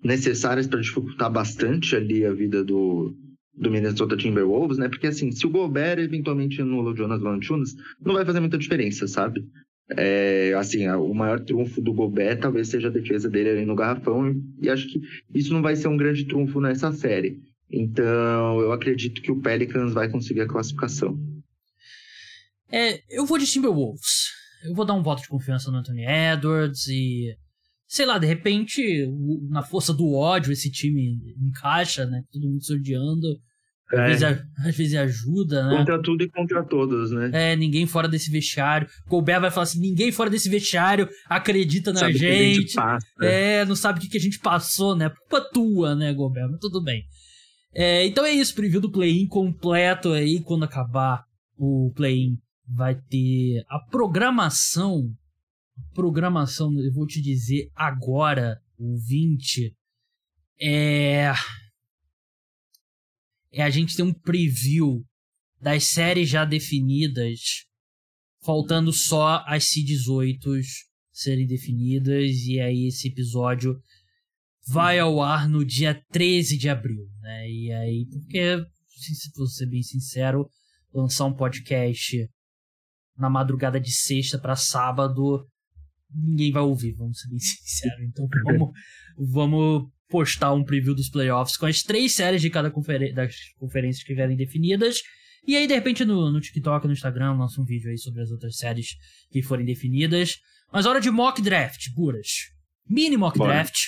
[0.02, 3.14] necessárias para dificultar bastante ali a vida do,
[3.52, 4.88] do Minnesota Timberwolves, né?
[4.88, 9.06] Porque assim, se o Gobert eventualmente anula o Jonas Valanciunas, não vai fazer muita diferença,
[9.08, 9.44] sabe?
[9.96, 14.34] É, assim, o maior trunfo do Gobert talvez seja a defesa dele ali no garrafão,
[14.60, 15.00] e acho que
[15.34, 17.40] isso não vai ser um grande trunfo nessa série.
[17.70, 21.18] Então, eu acredito que o Pelicans vai conseguir a classificação.
[22.70, 24.28] É, eu vou de Timberwolves.
[24.64, 27.34] Eu vou dar um voto de confiança no Anthony Edwards e
[27.86, 29.06] sei lá, de repente,
[29.48, 32.22] na força do ódio, esse time encaixa, né?
[32.30, 33.40] Todo mundo se odiando.
[33.90, 34.06] Às, é.
[34.06, 34.22] vezes,
[34.58, 35.78] às vezes ajuda, né?
[35.78, 37.30] Contra tudo e contra todos, né?
[37.32, 38.86] É, ninguém fora desse vestiário.
[39.08, 42.72] Colbert vai falar assim: ninguém fora desse vestiário acredita na sabe gente.
[42.72, 42.76] gente
[43.22, 45.08] é, não sabe o que, que a gente passou, né?
[45.08, 46.50] Culpa tua, né, Gobert?
[46.50, 47.02] Mas tudo bem.
[47.74, 50.40] É, então é isso, preview do play-in completo aí.
[50.40, 51.24] Quando acabar
[51.56, 52.36] o play-in,
[52.68, 55.10] vai ter a programação.
[55.94, 59.72] Programação, eu vou te dizer agora, o 20.
[60.60, 61.32] É
[63.52, 65.04] é a gente ter um preview
[65.60, 67.40] das séries já definidas,
[68.44, 70.62] faltando só as C18
[71.12, 73.80] serem definidas, e aí esse episódio
[74.68, 77.50] vai ao ar no dia 13 de abril, né?
[77.50, 80.48] E aí, porque, se for ser bem sincero,
[80.92, 82.28] lançar um podcast
[83.16, 85.46] na madrugada de sexta para sábado,
[86.14, 88.06] ninguém vai ouvir, vamos ser bem sinceros.
[88.06, 88.70] Então vamos,
[89.16, 94.04] vamos postar um preview dos playoffs com as três séries de cada conferen das conferências
[94.04, 95.02] que vierem definidas.
[95.46, 98.30] E aí, de repente, no, no TikTok, no Instagram, lança um vídeo aí sobre as
[98.30, 98.96] outras séries
[99.30, 100.36] que forem definidas.
[100.72, 102.28] Mas hora de mock draft, puras.
[102.88, 103.52] Mini mock Bora.
[103.52, 103.78] draft.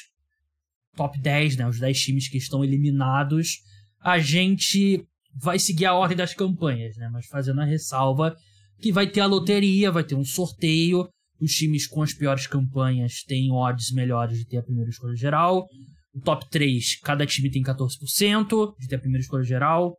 [0.96, 1.68] Top 10, né?
[1.68, 3.58] Os 10 times que estão eliminados.
[4.00, 5.04] A gente
[5.34, 7.08] vai seguir a ordem das campanhas, né?
[7.12, 8.36] Mas fazendo a ressalva
[8.80, 11.08] que vai ter a loteria, vai ter um sorteio.
[11.40, 15.66] Os times com as piores campanhas têm odds melhores de ter a primeira escolha geral.
[16.12, 19.96] O top 3, cada time tem 14% de ter a primeira escolha geral.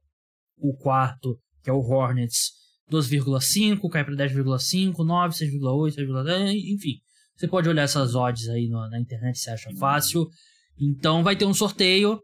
[0.58, 2.52] O quarto, que é o Hornets,
[2.92, 7.00] 12,5, cai para 10,5, 9, 6,8, 6,10, enfim.
[7.36, 10.28] Você pode olhar essas odds aí na, na internet, se acha fácil.
[10.80, 12.22] Então vai ter um sorteio.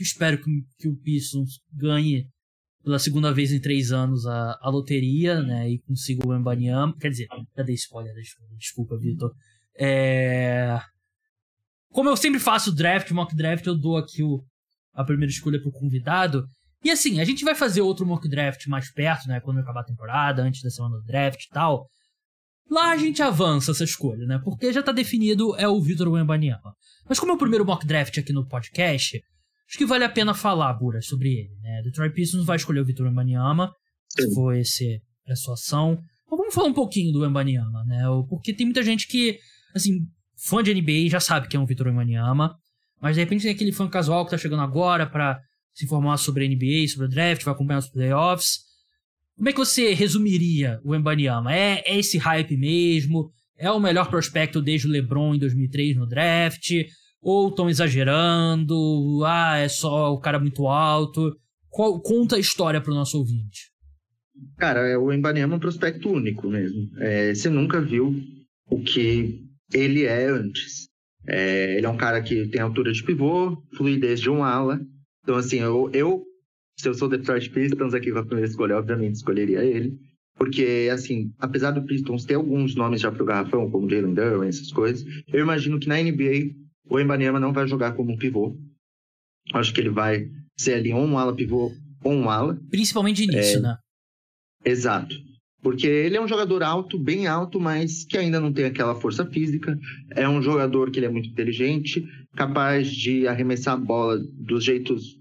[0.00, 2.26] Espero que, que o Pistons ganhe
[2.84, 5.68] pela segunda vez em três anos a, a loteria, né?
[5.68, 6.96] E consiga o Mbanyama.
[6.98, 7.26] Quer dizer,
[7.64, 8.12] dei spoiler,
[8.58, 9.32] desculpa, Vitor.
[9.78, 10.80] É...
[11.92, 14.42] Como eu sempre faço draft, mock draft, eu dou aqui o,
[14.94, 16.44] a primeira escolha pro convidado.
[16.84, 19.40] E assim, a gente vai fazer outro mock draft mais perto, né?
[19.40, 21.86] Quando acabar a temporada, antes da semana do draft e tal.
[22.70, 24.40] Lá a gente avança essa escolha, né?
[24.42, 26.74] Porque já tá definido, é o Vitor Wembanyama.
[27.08, 29.22] Mas como é o primeiro mock draft aqui no podcast,
[29.68, 31.82] acho que vale a pena falar, Bura, sobre ele, né?
[31.84, 33.70] Detroit Pistons vai escolher o Vitor Wembanyama,
[34.08, 35.98] se for esse a sua ação.
[36.30, 38.02] Mas vamos falar um pouquinho do Wembanyama, né?
[38.28, 39.38] Porque tem muita gente que,
[39.74, 40.06] assim,
[40.44, 42.56] fã de NBA já sabe quem é o Vitor Wembanyama,
[43.00, 45.40] mas de repente tem aquele fã casual que tá chegando agora para
[45.72, 48.58] se informar sobre a NBA, sobre o draft, vai acompanhar os playoffs.
[49.36, 51.54] Como é que você resumiria o Wembanyama?
[51.54, 53.30] É, é esse hype mesmo?
[53.56, 56.70] É o melhor prospecto desde o LeBron em 2003 no draft?
[57.20, 59.22] Ou estão exagerando?
[59.24, 61.34] Ah, é só o cara muito alto?
[61.68, 63.70] Qual, conta a história para o nosso ouvinte.
[64.58, 66.90] Cara, é, o Embanyama é um prospecto único mesmo.
[66.98, 68.14] É, você nunca viu
[68.66, 70.88] o que ele é antes.
[71.26, 74.80] É, ele é um cara que tem altura de pivô, fluidez de um ala.
[75.22, 76.24] Então, assim, eu, eu
[76.78, 79.96] se eu sou Detroit Pistons aqui para primeira escolha, obviamente escolheria ele.
[80.34, 84.72] Porque, assim, apesar do Pistons ter alguns nomes já pro garrafão, como Jalen Duran, essas
[84.72, 86.54] coisas, eu imagino que na NBA
[86.88, 88.56] o Embanyama não vai jogar como um pivô.
[89.52, 91.70] Acho que ele vai ser ali um ala pivô
[92.02, 92.58] ou um ala.
[92.70, 93.76] Principalmente de início, é, né?
[94.64, 95.14] Exato.
[95.62, 99.24] Porque ele é um jogador alto, bem alto, mas que ainda não tem aquela força
[99.24, 99.78] física.
[100.10, 102.04] É um jogador que ele é muito inteligente,
[102.36, 105.16] capaz de arremessar a bola dos jeitos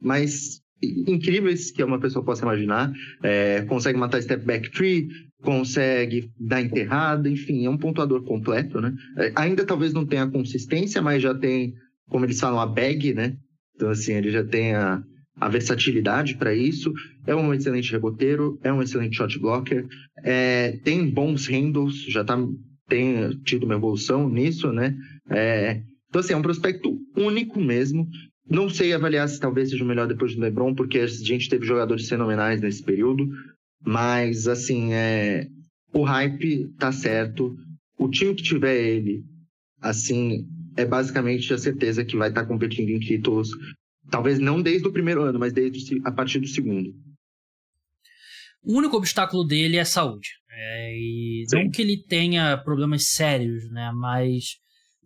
[0.00, 2.92] mais incríveis que uma pessoa possa imaginar.
[3.22, 5.08] É, consegue matar step back tree,
[5.42, 8.94] consegue dar enterrada, enfim, é um pontuador completo, né?
[9.18, 11.74] É, ainda talvez não tenha consistência, mas já tem,
[12.08, 13.36] como eles falam, a bag, né?
[13.74, 15.02] Então, assim, ele já tem a,
[15.40, 16.92] a versatilidade para isso.
[17.26, 19.86] É um excelente reboteiro, é um excelente shot blocker,
[20.22, 22.38] é, tem bons handles, já tá,
[22.88, 24.96] tem tido uma evolução nisso, né?
[25.30, 28.06] É, então, assim, é um prospecto único mesmo.
[28.48, 31.64] Não sei avaliar se talvez seja o melhor depois do LeBron, porque a gente teve
[31.64, 33.26] jogadores fenomenais nesse período.
[33.82, 35.48] Mas, assim, é...
[35.92, 37.56] o hype tá certo.
[37.98, 39.24] O time que tiver ele,
[39.80, 43.50] assim, é basicamente a certeza que vai estar tá competindo em títulos.
[44.12, 46.92] Talvez não desde o primeiro ano, mas desde a partir do segundo.
[48.62, 50.28] O único obstáculo dele é saúde.
[50.50, 53.90] É, e não que ele tenha problemas sérios, né?
[53.94, 54.58] Mas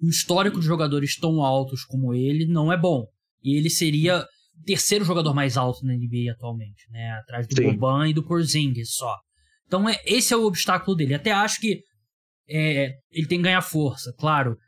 [0.02, 3.06] o histórico de jogadores tão altos como ele não é bom.
[3.44, 7.12] E ele seria o terceiro jogador mais alto na NBA atualmente, né?
[7.20, 7.76] Atrás do Sim.
[7.76, 9.16] Boban e do Porzingis só.
[9.68, 11.14] Então é, esse é o obstáculo dele.
[11.14, 11.80] Até acho que
[12.48, 14.58] é, ele tem que ganhar força, claro.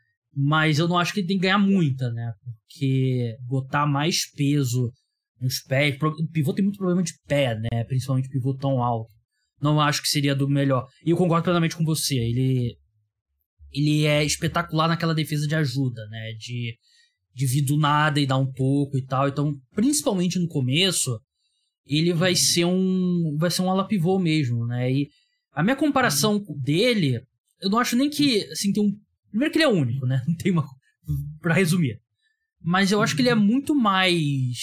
[0.41, 2.31] Mas eu não acho que ele tem que ganhar muita, né?
[2.41, 4.89] Porque botar mais peso
[5.41, 5.97] nos pés.
[6.01, 7.83] O pivô tem muito problema de pé, né?
[7.83, 9.11] Principalmente pivô tão alto.
[9.61, 10.87] Não acho que seria do melhor.
[11.05, 12.15] E eu concordo plenamente com você.
[12.15, 12.77] Ele
[13.71, 16.31] ele é espetacular naquela defesa de ajuda, né?
[16.39, 16.77] De,
[17.35, 19.27] de vir do nada e dar um pouco e tal.
[19.27, 21.19] Então, principalmente no começo,
[21.85, 24.89] ele vai ser um vai ser um ala pivô mesmo, né?
[24.89, 25.09] E
[25.51, 27.21] a minha comparação dele,
[27.61, 28.95] eu não acho nem que assim tem um
[29.29, 30.23] primeiro que ele é único, né?
[30.27, 30.65] Não tem uma
[31.41, 31.99] para resumir.
[32.61, 34.57] Mas eu acho que ele é muito mais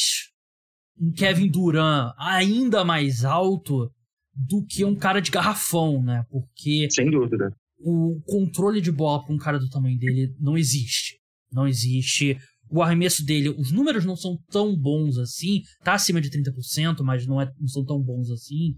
[0.98, 3.90] um Kevin Durant ainda mais alto
[4.34, 6.24] do que um cara de garrafão, né?
[6.30, 11.18] Porque sem dúvida o controle de bola para um cara do tamanho dele não existe.
[11.52, 12.36] Não existe.
[12.68, 15.62] O arremesso dele, os números não são tão bons assim.
[15.84, 18.74] Tá acima de 30%, mas não, é, não são tão bons assim.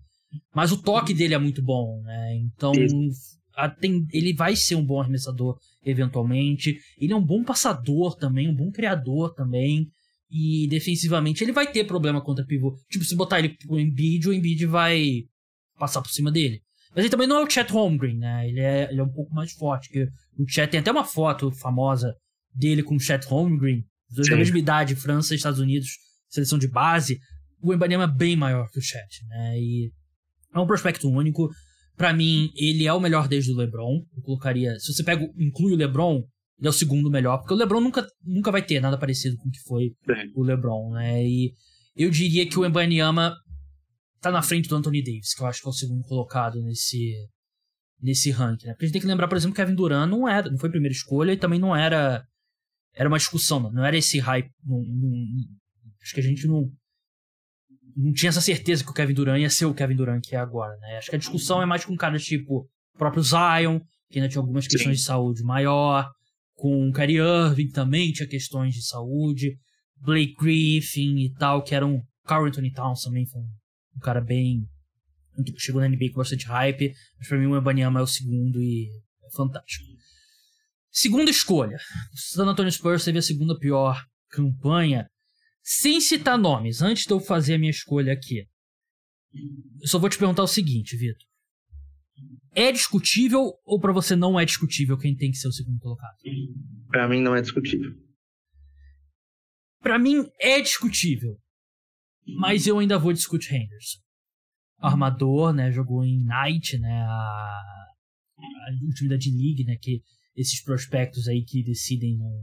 [0.54, 2.36] Mas o toque dele é muito bom, né?
[2.36, 2.72] Então,
[4.12, 6.78] ele vai ser um bom arremessador eventualmente.
[6.98, 9.88] Ele é um bom passador também, um bom criador também.
[10.30, 12.76] E defensivamente ele vai ter problema contra pivô.
[12.90, 15.24] Tipo, se botar ele pro Embiid, o Embiid vai
[15.78, 16.60] passar por cima dele.
[16.90, 18.48] Mas ele também não é o Chet Holmgren, né?
[18.48, 19.88] Ele é, ele é um pouco mais forte.
[19.88, 20.06] Que
[20.36, 22.14] o Chet tem até uma foto famosa
[22.54, 24.32] dele com o Chet Holmgren, os dois Sim.
[24.32, 25.90] da mesma idade, França e Estados Unidos,
[26.28, 27.18] seleção de base.
[27.62, 29.58] O Embanyama é bem maior que o Chet, né?
[29.58, 29.92] E
[30.54, 31.48] é um prospecto único.
[31.98, 34.04] Para mim, ele é o melhor desde o LeBron.
[34.16, 36.22] Eu colocaria, se você pega, inclui o LeBron,
[36.58, 39.48] ele é o segundo melhor, porque o LeBron nunca, nunca vai ter nada parecido com
[39.48, 39.90] o que foi
[40.34, 41.24] o LeBron, né?
[41.24, 41.52] E
[41.96, 43.36] eu diria que o Embanyama
[44.20, 47.14] tá na frente do Anthony Davis, que eu acho que é o segundo colocado nesse
[48.00, 48.72] nesse ranking, né?
[48.74, 50.68] Porque a gente tem que lembrar, por exemplo, que Kevin Durant não era, não foi
[50.68, 52.24] a primeira escolha e também não era
[52.94, 55.10] era uma discussão, não, não era esse hype, não, não,
[56.00, 56.70] acho que a gente não
[57.98, 60.38] não tinha essa certeza que o Kevin Durant ia ser o Kevin Durant que é
[60.38, 60.98] agora, né?
[60.98, 63.80] Acho que a discussão é mais com um cara tipo o próprio Zion,
[64.10, 65.02] que ainda tinha algumas questões Sim.
[65.02, 66.10] de saúde maior,
[66.54, 69.58] com o Kyrie Irving também tinha questões de saúde,
[69.96, 73.48] Blake Griffin e tal, que eram Carl Anthony Towns também foi um
[73.98, 74.66] um cara bem.
[75.56, 78.88] Chegou na NBA com bastante hype, mas pra mim o Ebanyama é o segundo e
[79.24, 79.84] é fantástico.
[80.90, 81.76] Segunda escolha.
[82.12, 85.06] O San Antonio Spurs teve a segunda pior campanha.
[85.70, 88.48] Sem citar nomes, antes de eu fazer a minha escolha aqui,
[89.82, 91.28] eu só vou te perguntar o seguinte, Vitor.
[92.54, 96.16] É discutível ou para você não é discutível quem tem que ser o segundo colocado?
[96.86, 97.92] Para mim não é discutível.
[99.80, 101.38] Para mim é discutível.
[102.26, 103.98] Mas eu ainda vou discutir Henderson.
[104.78, 105.70] Armador, né?
[105.70, 107.02] Jogou em Knight, né?
[107.02, 107.60] A,
[108.38, 109.76] a, time da D-League, né?
[109.76, 110.02] Que
[110.34, 112.42] esses prospectos aí que decidem não,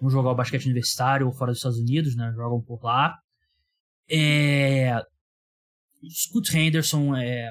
[0.00, 2.32] não jogar o basquete universitário fora dos Estados Unidos, né?
[2.34, 3.14] Jogam por lá.
[4.08, 5.00] É...
[6.08, 7.50] Scoot Henderson é...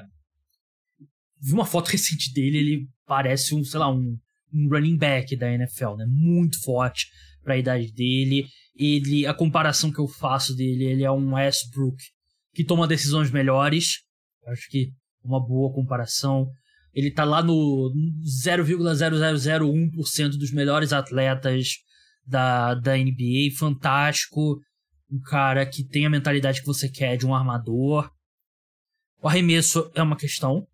[1.40, 4.18] Vi uma foto recente dele, ele parece um, sei lá, um,
[4.52, 6.06] um running back da NFL, né?
[6.08, 7.08] Muito forte
[7.42, 12.02] para a idade dele ele a comparação que eu faço dele, ele é um Westbrook
[12.52, 14.02] que toma decisões melhores.
[14.46, 14.92] Acho que
[15.22, 16.50] uma boa comparação.
[16.92, 17.92] Ele tá lá no
[18.46, 21.78] 0,0001% dos melhores atletas
[22.26, 24.60] da, da NBA, fantástico.
[25.10, 28.10] Um cara que tem a mentalidade que você quer de um armador.
[29.22, 30.66] O arremesso é uma questão.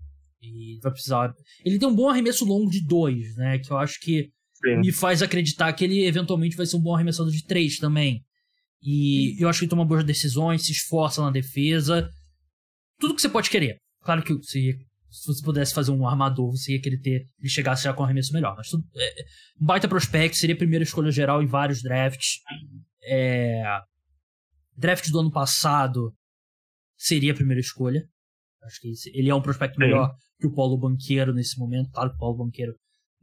[0.42, 1.34] E vai precisar.
[1.64, 3.58] Ele tem um bom arremesso longo de dois, né?
[3.58, 4.78] Que eu acho que Sim.
[4.78, 8.24] me faz acreditar que ele eventualmente vai ser um bom arremessador de três também.
[8.82, 12.08] E eu acho que ele toma boas decisões, se esforça na defesa.
[12.98, 13.76] Tudo que você pode querer.
[14.02, 14.78] Claro que se
[15.10, 18.32] você pudesse fazer um armador, você ia querer ter ele chegasse já com um arremesso
[18.32, 18.54] melhor.
[18.56, 19.24] Mas tudo, é,
[19.60, 22.38] um baita prospect, seria a primeira escolha geral em vários drafts.
[23.02, 23.62] É,
[24.76, 26.14] draft do ano passado,
[26.96, 28.04] seria a primeira escolha.
[28.62, 31.90] Acho que ele é um prospecto melhor que o Paulo Banqueiro nesse momento.
[31.90, 32.74] Claro que o Paulo Banqueiro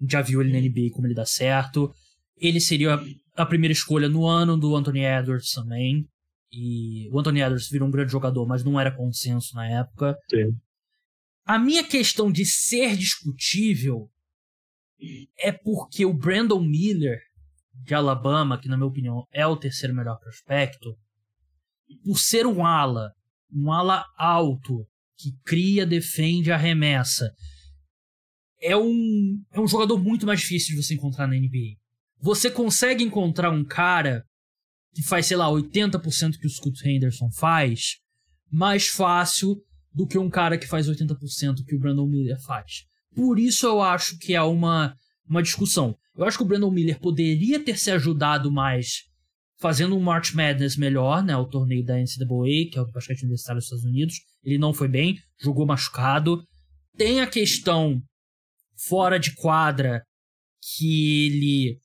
[0.09, 1.91] já viu ele na NBA como ele dá certo.
[2.35, 2.99] Ele seria
[3.35, 6.05] a primeira escolha no ano do Anthony Edwards também.
[6.51, 10.17] E o Anthony Edwards virou um grande jogador, mas não era consenso na época.
[10.29, 10.55] Sim.
[11.47, 14.09] A minha questão de ser discutível
[15.39, 17.21] é porque o Brandon Miller
[17.85, 20.93] de Alabama, que na minha opinião é o terceiro melhor prospecto,
[22.03, 23.13] por ser um ala,
[23.49, 24.85] um ala alto,
[25.17, 27.31] que cria, defende, arremessa,
[28.61, 31.77] é um, é um jogador muito mais difícil de você encontrar na NBA.
[32.19, 34.21] Você consegue encontrar um cara
[34.93, 37.99] que faz, sei lá, 80% que o Scott Henderson faz,
[38.51, 39.55] mais fácil
[39.97, 42.83] do que um cara que faz 80% que o Brandon Miller faz.
[43.15, 44.95] Por isso eu acho que é uma,
[45.27, 45.97] uma discussão.
[46.15, 49.05] Eu acho que o Brandon Miller poderia ter se ajudado mais
[49.59, 51.35] fazendo um March Madness melhor, né?
[51.35, 54.15] O torneio da NCAA, que é o basquete universitário dos Estados Unidos.
[54.43, 56.43] Ele não foi bem, jogou machucado.
[56.95, 57.99] Tem a questão
[58.87, 60.03] fora de quadra
[60.75, 61.79] que ele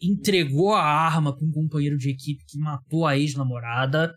[0.00, 4.14] entregou a arma para um companheiro de equipe que matou a ex-namorada.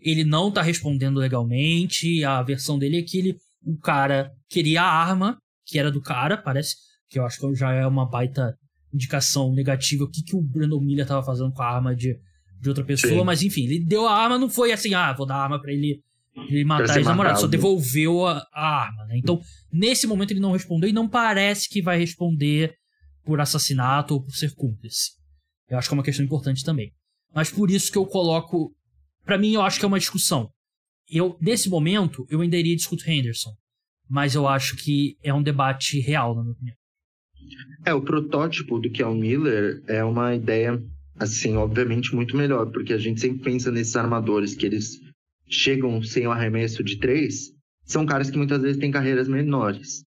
[0.00, 2.24] Ele não tá respondendo legalmente.
[2.24, 6.36] A versão dele é que ele, o cara queria a arma, que era do cara,
[6.36, 6.76] parece,
[7.08, 8.56] que eu acho que já é uma baita
[8.92, 12.18] indicação negativa o que, que o Brandon Miller tava fazendo com a arma de,
[12.60, 13.24] de outra pessoa, Sim.
[13.24, 15.72] mas enfim, ele deu a arma, não foi assim, ah, vou dar a arma pra
[15.72, 16.02] ele,
[16.48, 19.18] ele matar a ex-namorado, só devolveu a, a arma, né?
[19.18, 19.40] Então,
[19.72, 22.74] nesse momento ele não respondeu e não parece que vai responder
[23.24, 25.10] por assassinato ou por ser cúmplice.
[25.68, 26.92] Eu acho que é uma questão importante também.
[27.34, 28.74] Mas por isso que eu coloco.
[29.28, 30.50] Para mim, eu acho que é uma discussão.
[31.06, 33.50] Eu, nesse momento, eu ainda iria discutir Henderson.
[34.08, 36.76] Mas eu acho que é um debate real, na minha opinião.
[37.84, 40.82] É, o protótipo do que é o Miller é uma ideia,
[41.16, 44.98] assim, obviamente muito melhor, porque a gente sempre pensa nesses armadores que eles
[45.46, 47.52] chegam sem o arremesso de três,
[47.84, 50.04] são caras que muitas vezes têm carreiras menores.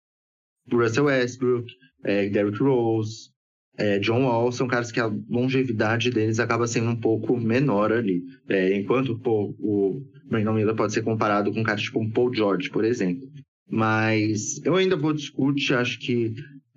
[0.72, 1.70] Russell Westbrook,
[2.06, 3.32] é, Derrick Rose,
[3.80, 8.22] é, John Wall, são caras que a longevidade deles acaba sendo um pouco menor ali.
[8.50, 12.34] É, enquanto pô, o Brandon Miller pode ser comparado com um cara tipo um Paul
[12.34, 13.26] George, por exemplo.
[13.72, 16.34] Mas eu ainda vou discutir, acho que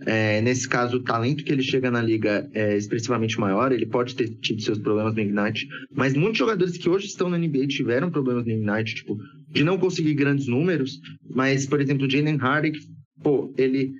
[0.06, 3.72] é, nesse caso, o talento que ele chega na liga é expressivamente maior.
[3.72, 7.38] Ele pode ter tido seus problemas no Ignite, mas muitos jogadores que hoje estão na
[7.38, 9.18] NBA tiveram problemas no Ignite, tipo,
[9.50, 11.00] de não conseguir grandes números.
[11.28, 12.72] Mas, por exemplo, o Jalen Hardy,
[13.22, 13.92] pô, ele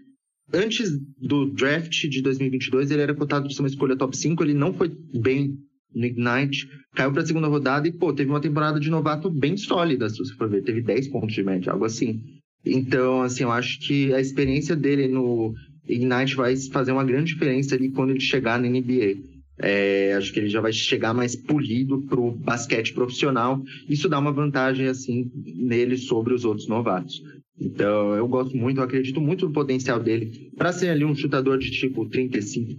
[0.53, 4.43] antes do draft de 2022, ele era cotado para ser uma escolha top 5.
[4.43, 5.57] Ele não foi bem
[5.95, 9.57] no Ignite, caiu para a segunda rodada e, pô, teve uma temporada de novato bem
[9.57, 10.63] sólida, se você for ver.
[10.63, 12.21] Teve 10 pontos de média, algo assim.
[12.65, 15.53] Então, assim, eu acho que a experiência dele no
[15.87, 19.33] Ignite vai fazer uma grande diferença ali quando ele chegar na NBA.
[19.59, 23.63] É, acho que ele já vai chegar mais polido para o basquete profissional.
[23.89, 27.21] Isso dá uma vantagem assim nele sobre os outros novatos.
[27.65, 31.59] Então, eu gosto muito, eu acredito muito no potencial dele para ser ali um chutador
[31.59, 32.77] de tipo 35%,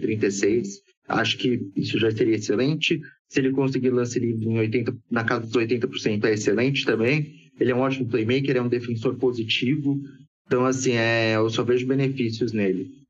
[0.00, 0.64] 36%.
[1.06, 3.00] Acho que isso já seria excelente.
[3.28, 7.32] Se ele conseguir lance livre em 80, na casa dos 80% é excelente também.
[7.60, 10.00] Ele é um ótimo playmaker, é um defensor positivo.
[10.46, 13.03] Então, assim, é, eu só vejo benefícios nele.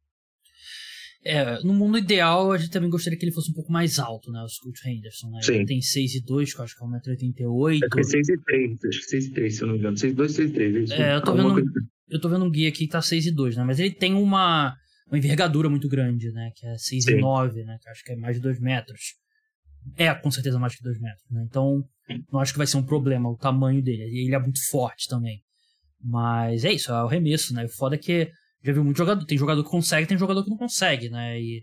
[1.26, 4.30] É, no mundo ideal, a gente também gostaria que ele fosse um pouco mais alto,
[4.30, 4.42] né?
[4.42, 5.40] O Scott Henderson, né?
[5.40, 5.54] Sim.
[5.54, 7.80] Ele tem 6 e 2, que eu acho que é 1,88m.
[7.98, 9.96] É 6 e 3, acho que 6 e 3, se eu não me engano.
[9.96, 10.90] 6 e 2, 6 e 3.
[10.90, 11.72] É, é eu tô, vendo,
[12.10, 13.64] eu tô vendo um guia aqui que tá 6 e 2, né?
[13.64, 14.76] Mas ele tem uma,
[15.08, 16.50] uma envergadura muito grande, né?
[16.54, 17.12] Que é 6 Sim.
[17.12, 17.78] e 9, né?
[17.80, 19.14] Que acho que é mais de 2 metros.
[19.96, 21.42] É, com certeza mais que 2 metros, né?
[21.48, 21.82] Então,
[22.30, 24.02] não acho que vai ser um problema o tamanho dele.
[24.02, 25.40] Ele é muito forte também.
[26.02, 27.64] Mas é isso, é o remesso, né?
[27.64, 28.30] O foda é que
[28.64, 29.24] já viu muito jogador.
[29.26, 31.40] Tem jogador que consegue, tem jogador que não consegue, né?
[31.40, 31.62] E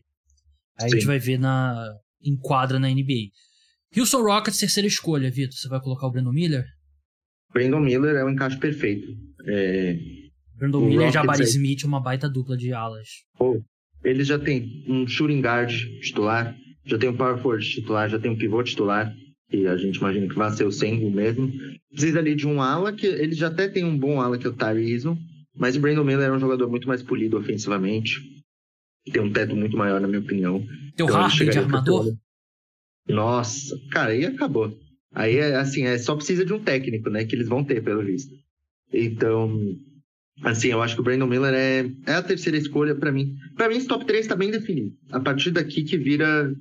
[0.79, 0.95] aí Sim.
[0.95, 1.75] a gente vai ver na
[2.23, 3.31] enquadra na NBA.
[3.97, 5.57] Houston Rockets, terceira escolha, Vitor.
[5.57, 6.65] Você vai colocar o Brandon Miller?
[7.51, 9.07] Brandon Miller é o um encaixe perfeito.
[9.47, 9.97] É...
[10.55, 13.07] Brandon Miller e Jabari Smith, uma baita dupla de alas.
[13.37, 13.61] Pô,
[14.03, 15.71] ele já tem um shooting guard
[16.01, 19.13] titular, já tem um power forward titular, já tem um pivô titular
[19.49, 21.51] que a gente imagina que vai ser o Sengu mesmo.
[21.89, 24.49] Precisa ali de um ala, que ele já até tem um bom ala, que é
[24.49, 24.93] o Tyree
[25.55, 28.19] mas o Brandon Miller é um jogador muito mais polido ofensivamente,
[29.11, 30.59] tem um teto muito maior, na minha opinião.
[30.95, 32.15] Tem o então, Harden de armador?
[33.07, 34.77] Nossa, cara, aí acabou.
[35.13, 38.03] Aí, é assim, é, só precisa de um técnico, né, que eles vão ter, pelo
[38.03, 38.33] visto.
[38.93, 39.75] Então,
[40.43, 43.35] assim, eu acho que o Brandon Miller é, é a terceira escolha para mim.
[43.55, 44.95] Para mim, esse top 3 tá bem definido.
[45.11, 46.53] A partir daqui que vira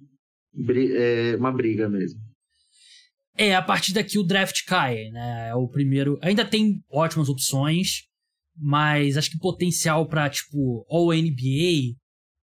[0.97, 2.20] é, uma briga mesmo.
[3.36, 5.49] É, a partir daqui o draft cai, né?
[5.51, 6.18] É o primeiro.
[6.20, 8.03] Ainda tem ótimas opções,
[8.61, 11.97] mas acho que potencial para tipo All NBA,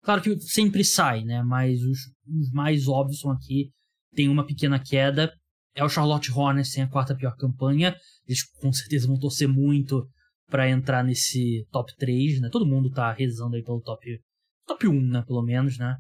[0.03, 1.43] claro que sempre sai, né?
[1.43, 3.71] Mas os, os mais óbvios são aqui
[4.17, 5.31] tem uma pequena queda.
[5.75, 7.95] é o Charlotte Hornets, tem a quarta pior campanha.
[8.27, 10.09] Eles com certeza vão torcer muito
[10.49, 12.49] para entrar nesse top 3, né?
[12.51, 14.19] Todo mundo tá rezando aí pelo top,
[14.65, 15.23] top 1, né?
[15.27, 15.97] Pelo menos, né?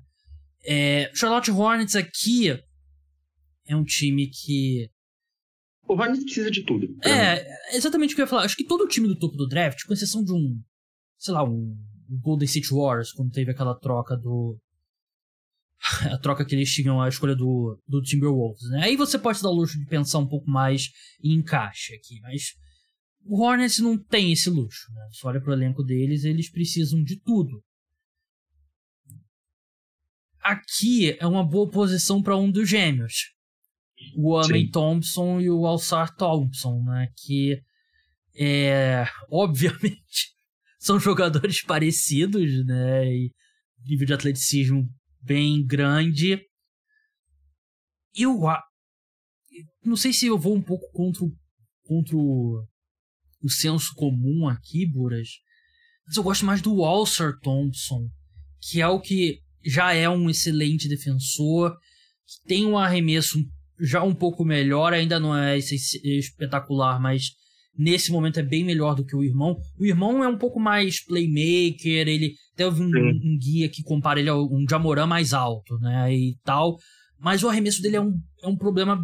[0.65, 2.49] É, Charlotte Hornets aqui
[3.67, 4.89] é um time que.
[5.87, 6.87] O Hornets precisa de tudo.
[7.03, 8.43] É, exatamente o que eu ia falar.
[8.43, 10.61] Acho que todo time do topo do draft, com exceção de um.
[11.17, 11.75] Sei lá, um.
[12.09, 14.57] Golden City Wars, quando teve aquela troca do.
[16.11, 18.83] A troca que eles tinham, a escolha do, do Timberwolves, né?
[18.83, 20.89] Aí você pode dar o luxo de pensar um pouco mais
[21.23, 22.55] em encaixe aqui, mas
[23.23, 25.07] o Hornets não tem esse luxo, né?
[25.11, 27.63] Você olha pro elenco deles, eles precisam de tudo.
[30.41, 33.36] Aqui é uma boa posição para um dos gêmeos.
[34.15, 37.07] O Homem Thompson e o Alçar Thompson, né?
[37.17, 37.61] Que,
[38.35, 40.33] é, obviamente,
[40.79, 43.11] são jogadores parecidos, né?
[43.11, 43.31] E
[43.85, 44.87] nível de atleticismo
[45.21, 46.41] bem grande.
[48.15, 48.39] Eu
[49.83, 51.25] não sei se eu vou um pouco contra,
[51.83, 52.63] contra o,
[53.41, 55.29] o senso comum aqui, Buras,
[56.05, 58.09] mas eu gosto mais do Walser Thompson,
[58.61, 61.77] que é o que já é um excelente defensor,
[62.25, 63.37] que tem um arremesso
[63.79, 67.31] já um pouco melhor, ainda não é espetacular, mas
[67.77, 69.55] nesse momento é bem melhor do que o irmão.
[69.79, 74.29] O irmão é um pouco mais playmaker, ele teve um, um guia que compara ele
[74.29, 76.77] a um Jamoran mais alto, né, e tal,
[77.19, 78.99] mas o arremesso dele é um, é um problema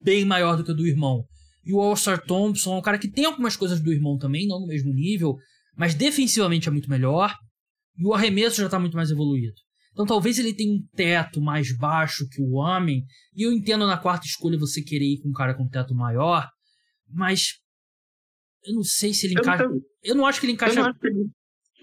[0.00, 1.24] bem maior do que o do irmão.
[1.64, 4.60] E o All-Star Thompson é um cara que tem algumas coisas do irmão também, não
[4.60, 5.36] no mesmo nível,
[5.76, 7.34] mas defensivamente é muito melhor,
[7.96, 9.54] e o arremesso já está muito mais evoluído.
[9.92, 13.04] Então talvez ele tenha um teto mais baixo que o homem.
[13.36, 15.94] E eu entendo na quarta escolha você querer ir com um cara com um teto
[15.94, 16.48] maior.
[17.08, 17.58] Mas
[18.64, 19.64] eu não sei se ele encaixa.
[19.64, 20.78] Eu, eu não acho que ele encaixa.
[20.78, 21.08] Eu não acho que,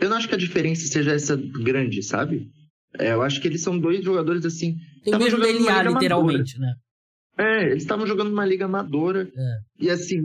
[0.02, 2.50] eu não acho que a diferença seja essa grande, sabe?
[2.98, 4.76] É, eu acho que eles são dois jogadores assim.
[5.04, 6.60] Tem o mesmo DNA, literalmente, amadora.
[6.60, 6.76] né?
[7.38, 9.30] É, eles estavam jogando uma liga amadora.
[9.34, 9.86] É.
[9.86, 10.20] E assim,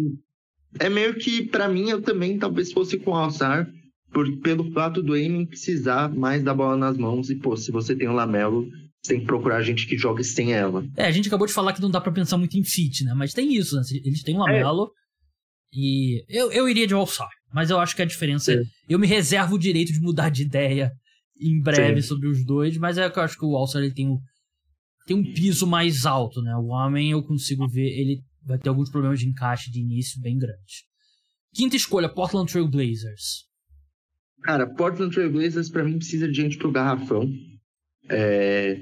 [0.80, 3.70] é meio que, para mim, eu também talvez fosse com o Alçar
[4.14, 7.28] por, pelo fato do Eamon precisar mais da bola nas mãos.
[7.28, 8.70] E, pô, se você tem o Lamelo,
[9.02, 10.86] você tem que procurar gente que jogue sem ela.
[10.96, 13.12] É, a gente acabou de falar que não dá para pensar muito em fit, né?
[13.12, 13.82] Mas tem isso, né?
[14.04, 14.84] Eles têm o Lamelo.
[14.84, 15.04] É.
[15.76, 18.62] E eu, eu iria de All-Star, mas eu acho que a diferença é.
[18.88, 20.92] Eu me reservo o direito de mudar de ideia
[21.40, 22.08] em breve Sim.
[22.08, 24.18] sobre os dois, mas é que eu acho que o All-Star ele tem, um,
[25.04, 26.54] tem um piso mais alto, né?
[26.56, 30.38] O homem eu consigo ver, ele vai ter alguns problemas de encaixe de início bem
[30.38, 30.84] grandes.
[31.52, 33.44] Quinta escolha, Portland Trail Blazers.
[34.45, 37.32] Cara, Portland Trail Blazers pra mim precisa de gente pro garrafão.
[38.11, 38.78] É...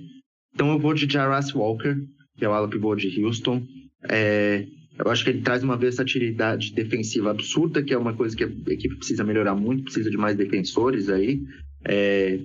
[0.53, 1.95] Então eu vou de Jarras Walker,
[2.37, 3.65] que é o ala pivô de Houston.
[4.03, 4.67] É...
[4.99, 8.49] Eu acho que ele traz uma versatilidade defensiva absurda, que é uma coisa que a
[8.73, 11.41] equipe precisa melhorar muito, precisa de mais defensores aí.
[11.85, 12.41] É...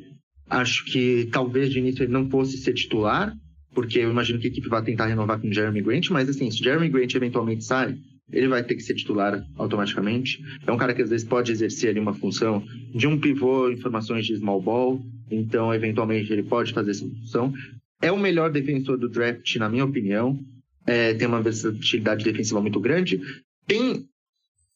[0.48, 3.36] Acho que talvez de início ele não fosse ser titular,
[3.74, 6.64] porque eu imagino que a equipe vai tentar renovar com Jeremy Grant, mas assim, se
[6.64, 7.98] Jeremy Grant eventualmente sai,
[8.32, 10.44] ele vai ter que ser titular automaticamente.
[10.66, 12.64] É um cara que às vezes pode exercer ali uma função
[12.94, 15.02] de um pivô em formações de small ball,
[15.32, 17.54] então eventualmente ele pode fazer essa função.
[18.02, 20.40] É o melhor defensor do draft, na minha opinião.
[20.86, 23.20] É, tem uma versatilidade defensiva muito grande.
[23.66, 24.08] Tem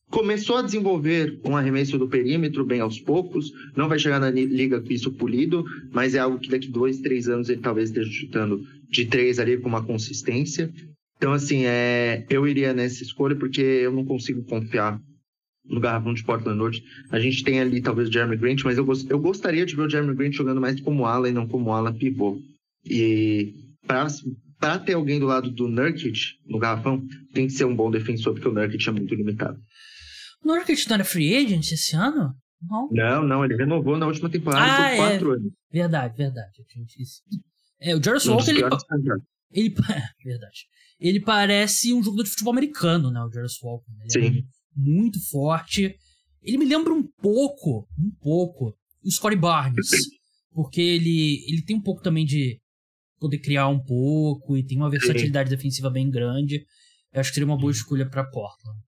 [0.10, 3.52] começou a desenvolver um arremesso do perímetro bem aos poucos.
[3.76, 7.30] Não vai chegar na liga com isso polido, mas é algo que daqui dois, três
[7.30, 10.70] anos ele talvez esteja chutando de três ali com uma consistência.
[11.22, 15.00] Então, assim, é, eu iria nessa escolha porque eu não consigo confiar
[15.64, 16.84] no garrafão de Portland hoje.
[17.12, 19.84] A gente tem ali talvez o Jeremy Grant, mas eu, gost, eu gostaria de ver
[19.84, 22.42] o Jeremy Grant jogando mais como ala e não como ala pivô.
[22.84, 23.54] E
[23.86, 27.06] para ter alguém do lado do Nurkic no garrafão,
[27.36, 29.60] tem que ser um bom defensor, porque o Nurkic é muito limitado.
[30.44, 32.34] O Nurkic não era free agent esse ano?
[32.64, 34.96] Não, não, não ele renovou na última temporada ah, por é.
[34.96, 35.54] quatro anos.
[35.72, 36.52] Verdade, verdade.
[37.80, 38.64] É, o Jarvis Walker, ele,
[39.52, 40.72] ele, é, verdade
[41.02, 43.20] ele parece um jogador de futebol americano, né?
[43.24, 43.92] O Jarvis Walker.
[43.92, 44.06] Né?
[44.08, 44.38] Sim.
[44.38, 44.44] É
[44.76, 45.96] muito forte.
[46.44, 49.90] Ele me lembra um pouco, um pouco, o Scottie Barnes.
[50.54, 52.60] Porque ele, ele tem um pouco também de
[53.20, 55.56] poder criar um pouco e tem uma versatilidade Sim.
[55.56, 56.64] defensiva bem grande.
[57.12, 58.80] Eu acho que seria uma boa escolha para Portland.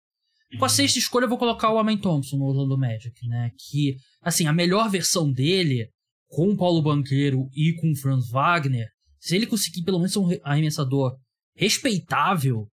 [0.60, 3.50] Com a sexta escolha, eu vou colocar o Amen Thompson no Orlando Magic, né?
[3.58, 5.90] Que, assim, a melhor versão dele,
[6.28, 8.88] com o Paulo Banqueiro e com o Franz Wagner,
[9.20, 11.18] se ele conseguir pelo menos um arremessador
[11.56, 12.68] respeitável,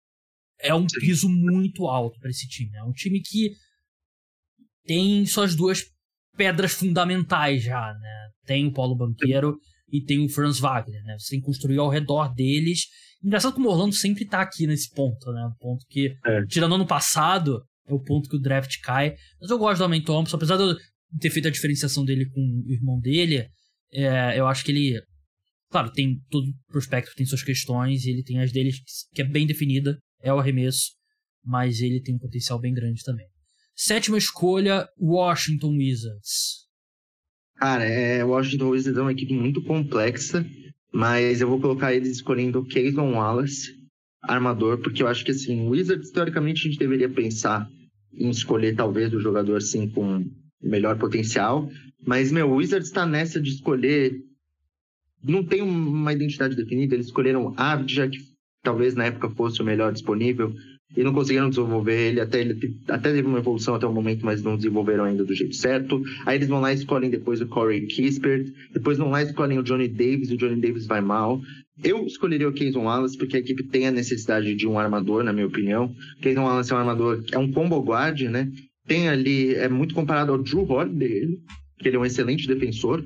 [0.61, 2.77] é um piso muito alto para esse time.
[2.77, 3.53] É um time que
[4.85, 5.85] tem suas duas
[6.37, 8.29] pedras fundamentais já, né?
[8.45, 9.59] Tem o Paulo Banqueiro
[9.93, 11.17] e tem o Franz Wagner, né?
[11.19, 12.87] Você tem que construir ao redor deles.
[13.23, 15.45] Engraçado como o Orlando sempre tá aqui nesse ponto, né?
[15.45, 16.47] Um ponto que, é.
[16.47, 19.15] tirando ano passado, é o ponto que o draft cai.
[19.41, 20.77] Mas eu gosto do Amen Thompson, apesar de eu
[21.21, 23.49] ter feito a diferenciação dele com o irmão dele,
[23.93, 25.03] é, eu acho que ele
[25.71, 28.71] Claro, tem todo prospecto tem suas questões ele tem as dele
[29.15, 29.99] que é bem definida.
[30.23, 30.91] é o arremesso,
[31.45, 33.27] mas ele tem um potencial bem grande também.
[33.75, 36.67] Sétima escolha, Washington Wizards.
[37.57, 40.45] Cara, é, Washington Wizards é uma equipe muito complexa,
[40.93, 43.71] mas eu vou colocar eles escolhendo Kayson Wallace,
[44.23, 47.67] armador, porque eu acho que assim, Wizards, teoricamente, a gente deveria pensar
[48.13, 50.25] em escolher talvez o jogador assim com
[50.61, 51.71] melhor potencial,
[52.07, 54.13] mas meu, o Wizards está nessa de escolher
[55.23, 58.19] não tem uma identidade definida, eles escolheram Abdja, que
[58.63, 60.55] talvez na época fosse o melhor disponível,
[60.97, 64.43] e não conseguiram desenvolver ele, até ele até teve uma evolução até o momento, mas
[64.43, 66.03] não desenvolveram ainda do jeito certo.
[66.27, 69.59] Aí eles vão lá e escolhem depois o Corey Kispert, depois vão lá e escolhem
[69.59, 71.41] o Johnny Davis, e o Johnny Davis vai mal.
[71.83, 75.33] Eu escolheria o Keyson Wallace porque a equipe tem a necessidade de um armador, na
[75.33, 75.95] minha opinião.
[76.21, 78.51] Keyson Wallace é um armador, é um combo guard, né?
[78.87, 81.29] Tem ali, é muito comparado ao Drew Holiday,
[81.79, 83.05] que ele é um excelente defensor,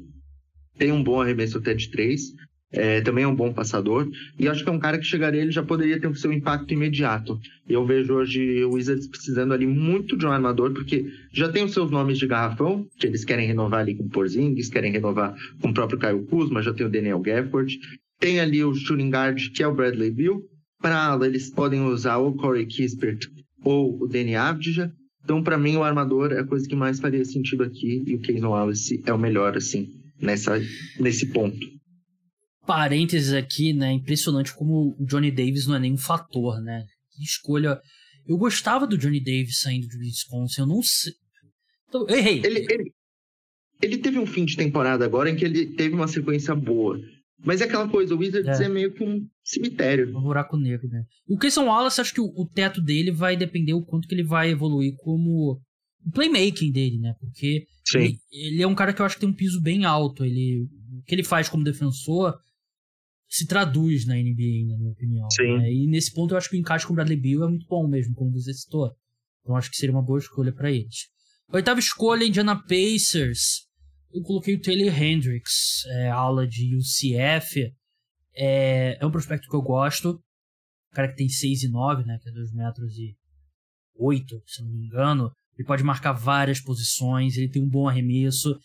[0.79, 2.33] tem um bom arremesso até de três,
[2.75, 4.09] é, também é um bom passador,
[4.39, 6.75] e acho que é um cara que chegaria, ele já poderia ter o seu impacto
[6.75, 7.39] imediato.
[7.69, 11.73] Eu vejo hoje o Wizards precisando ali muito de um armador, porque já tem os
[11.73, 15.69] seus nomes de garrafão, que eles querem renovar ali com o Porzingis, querem renovar com
[15.69, 17.79] o próprio Caio Kuzma, já tem o Daniel Gafford,
[18.19, 20.43] tem ali o shooting guard, que é o Bradley Bill.
[20.81, 23.29] Para ala, eles podem usar o Corey Kispert
[23.63, 24.93] ou o Danny Abdija.
[25.23, 28.21] Então, para mim, o armador é a coisa que mais faria sentido aqui e o
[28.21, 29.89] Keyson Wallace é o melhor, assim,
[30.21, 30.61] nessa,
[30.99, 31.59] nesse ponto.
[32.67, 33.93] Parênteses aqui, né?
[33.93, 36.85] Impressionante como o Johnny Davis não é nenhum fator, né?
[37.13, 37.79] Que escolha.
[38.27, 41.13] Eu gostava do Johnny Davis saindo do Wisconsin, eu não sei.
[41.89, 42.41] Então, errei.
[42.45, 42.93] Ele, ele,
[43.83, 46.99] ele teve um fim de temporada agora em que ele teve uma sequência boa.
[47.45, 50.17] Mas é aquela coisa, o Wizards é, é meio que um cemitério.
[50.17, 51.05] Um buraco negro, né?
[51.29, 54.25] O Keyson Wallace, acho que o, o, teto dele vai depender o quanto que ele
[54.25, 55.61] vai evoluir como
[56.05, 57.15] o playmaking dele, né?
[57.19, 60.25] Porque ele, ele, é um cara que eu acho que tem um piso bem alto.
[60.25, 62.39] Ele, o que ele faz como defensor
[63.29, 65.27] se traduz na NBA, na minha opinião.
[65.59, 65.73] Né?
[65.73, 67.87] E nesse ponto eu acho que o encaixe com o Bradley Beal é muito bom
[67.89, 68.95] mesmo, como você citou.
[69.41, 71.09] Então acho que seria uma boa escolha para eles.
[71.49, 73.67] Oitava escolha, Indiana Pacers.
[74.13, 77.73] Eu coloquei o Taylor Hendricks, é, aula de UCF.
[78.37, 80.23] É, é um prospecto que eu gosto.
[80.93, 82.19] Um cara que tem 6 e 9, né?
[82.23, 83.17] Que é 2 metros e
[83.97, 85.33] 8, se não me engano.
[85.57, 88.59] Ele pode marcar várias posições, ele tem um bom arremesso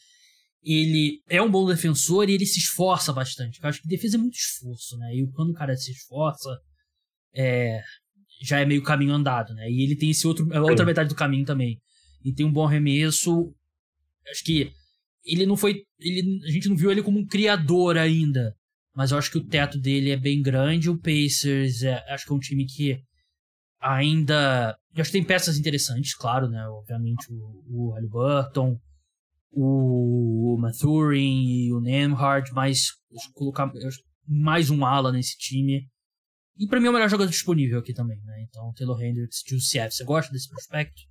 [0.64, 3.60] ele é um bom defensor e ele se esforça bastante.
[3.62, 5.16] Eu acho que defesa é muito esforço, né?
[5.16, 6.50] E quando o cara se esforça,
[7.34, 7.82] é,
[8.42, 9.70] já é meio caminho andado, né?
[9.70, 11.80] E ele tem esse outro, a outra metade do caminho também.
[12.24, 13.54] E tem um bom arremesso.
[14.30, 14.72] Acho que
[15.24, 15.84] ele não foi.
[15.98, 18.54] Ele, a gente não viu ele como um criador ainda.
[18.94, 20.90] Mas eu acho que o teto dele é bem grande.
[20.90, 23.00] O Pacers é, acho que é um time que
[23.80, 24.78] ainda.
[24.96, 26.68] Eu acho que tem peças interessantes, claro, né?
[26.68, 28.80] Obviamente o, o Halliburton
[29.52, 32.92] o Mathurin e o Nemhard, mas
[33.34, 33.72] colocar
[34.28, 35.88] mais um ala nesse time.
[36.58, 38.46] E para mim é o melhor jogador disponível aqui também, né?
[38.48, 39.96] Então, Taylor Hendricks de UCF.
[39.96, 41.02] Você gosta desse prospecto?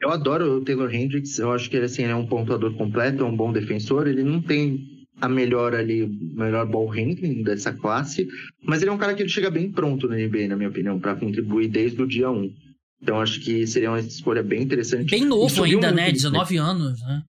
[0.00, 1.38] Eu adoro o Taylor Hendricks.
[1.38, 4.06] Eu acho que ele, assim, ele é um pontuador completo, é um bom defensor.
[4.06, 8.28] Ele não tem a melhor ali, melhor ball handling dessa classe,
[8.62, 10.98] mas ele é um cara que ele chega bem pronto na NBA, na minha opinião,
[10.98, 12.52] para contribuir desde o dia 1.
[13.02, 15.10] Então acho que seria uma escolha bem interessante.
[15.10, 16.10] Bem novo ainda, né?
[16.10, 17.22] 19 anos, né?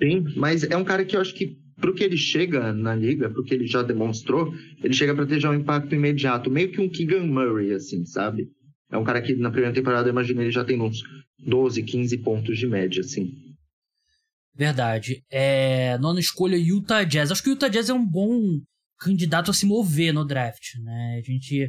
[0.00, 3.30] Sim, mas é um cara que eu acho que pro que ele chega na liga,
[3.30, 6.80] pro que ele já demonstrou, ele chega para ter já um impacto imediato, meio que
[6.80, 8.48] um Keegan Murray, assim, sabe?
[8.90, 11.02] É um cara que na primeira temporada, eu imagino, ele já tem uns
[11.38, 13.32] 12, 15 pontos de média, assim.
[14.58, 15.22] Verdade.
[15.30, 17.30] É, nona escolha, Utah Jazz.
[17.30, 18.60] Acho que o Utah Jazz é um bom
[18.98, 21.20] candidato a se mover no draft, né?
[21.22, 21.62] A gente.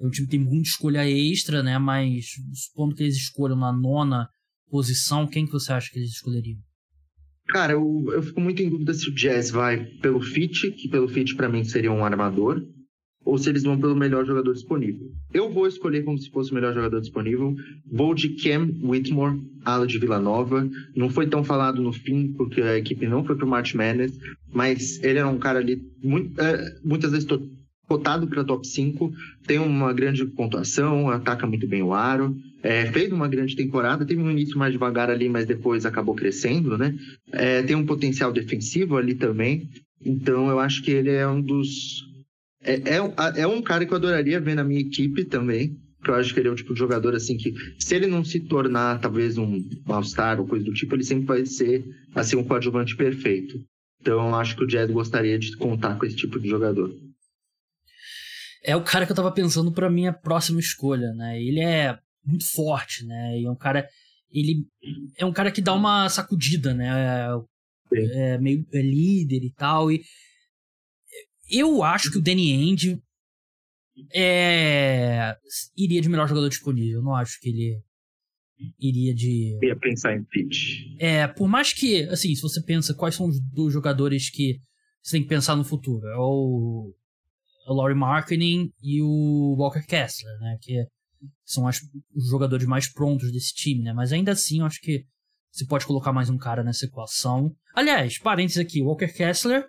[0.00, 1.78] É um time tem muita escolha extra, né?
[1.78, 4.28] Mas supondo que eles escolham na nona
[4.70, 6.58] posição, quem que você acha que eles escolheriam?
[7.48, 11.08] Cara, eu, eu fico muito em dúvida se o Jazz vai pelo fit, que pelo
[11.08, 12.62] fit para mim seria um armador,
[13.24, 15.10] ou se eles vão pelo melhor jogador disponível.
[15.32, 17.54] Eu vou escolher como se fosse o melhor jogador disponível.
[17.90, 20.68] Vou de Cam Whitmore, ala de Vila Nova.
[20.94, 24.18] Não foi tão falado no fim, porque a equipe não foi pro March Madness,
[24.52, 27.26] mas ele era um cara ali, muito, é, muitas vezes
[27.92, 29.12] cotado para top 5,
[29.46, 34.22] tem uma grande pontuação, ataca muito bem o aro, é, fez uma grande temporada, teve
[34.22, 36.94] um início mais devagar ali, mas depois acabou crescendo, né?
[37.30, 39.68] É, tem um potencial defensivo ali também,
[40.04, 42.10] então eu acho que ele é um dos.
[42.62, 46.14] É, é, é um cara que eu adoraria ver na minha equipe também, porque eu
[46.14, 49.00] acho que ele é o tipo de jogador assim que, se ele não se tornar
[49.00, 51.84] talvez um All-Star ou coisa do tipo, ele sempre vai ser
[52.14, 53.54] assim um coadjuvante perfeito.
[54.00, 56.92] Então eu acho que o Jazz gostaria de contar com esse tipo de jogador
[58.62, 61.40] é o cara que eu tava pensando para minha próxima escolha, né?
[61.40, 63.38] Ele é muito forte, né?
[63.38, 63.88] E é um cara
[64.30, 64.64] ele
[65.18, 67.28] é um cara que dá uma sacudida, né?
[67.92, 70.02] É, é meio é líder e tal e
[71.52, 72.98] eu acho que o Danny Ainge
[74.12, 75.36] é,
[75.76, 76.98] iria de melhor jogador disponível.
[76.98, 77.82] Eu não acho que ele
[78.78, 79.58] iria de.
[79.62, 80.96] Ia pensar em pitch.
[80.98, 84.60] É, por mais que, assim, se você pensa quais são os dois jogadores que
[85.02, 86.94] você tem que pensar no futuro, é o,
[87.66, 90.58] o Laurie Marketing e o Walker Kessler, né?
[90.60, 90.86] Que
[91.44, 91.80] são as,
[92.14, 93.92] os jogadores mais prontos desse time, né?
[93.92, 95.04] Mas ainda assim, eu acho que
[95.50, 97.54] você pode colocar mais um cara nessa equação.
[97.74, 99.66] Aliás, parênteses aqui, Walker Kessler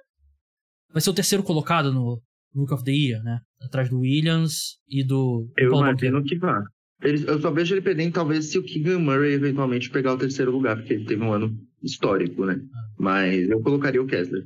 [0.93, 2.21] vai ser o terceiro colocado no
[2.55, 3.39] Rook of the Year, né?
[3.61, 5.49] Atrás do Williams e do.
[5.57, 6.63] Eu imagino que vá.
[7.01, 10.51] Ele, eu só vejo ele perdendo, talvez, se o Keegan Murray eventualmente pegar o terceiro
[10.51, 12.55] lugar, porque ele teve um ano histórico, né?
[12.55, 12.93] Ah.
[12.97, 14.43] Mas eu colocaria o Kessler.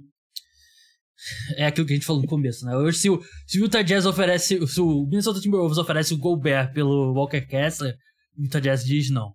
[1.56, 2.76] É aquilo que a gente falou no começo, né?
[2.76, 4.66] Hoje, se o, se o Utah Jazz oferece.
[4.68, 7.96] Se o Minnesota Timberwolves oferece o Gobert pelo Walker Kessler,
[8.38, 9.34] o Utah Jazz diz não.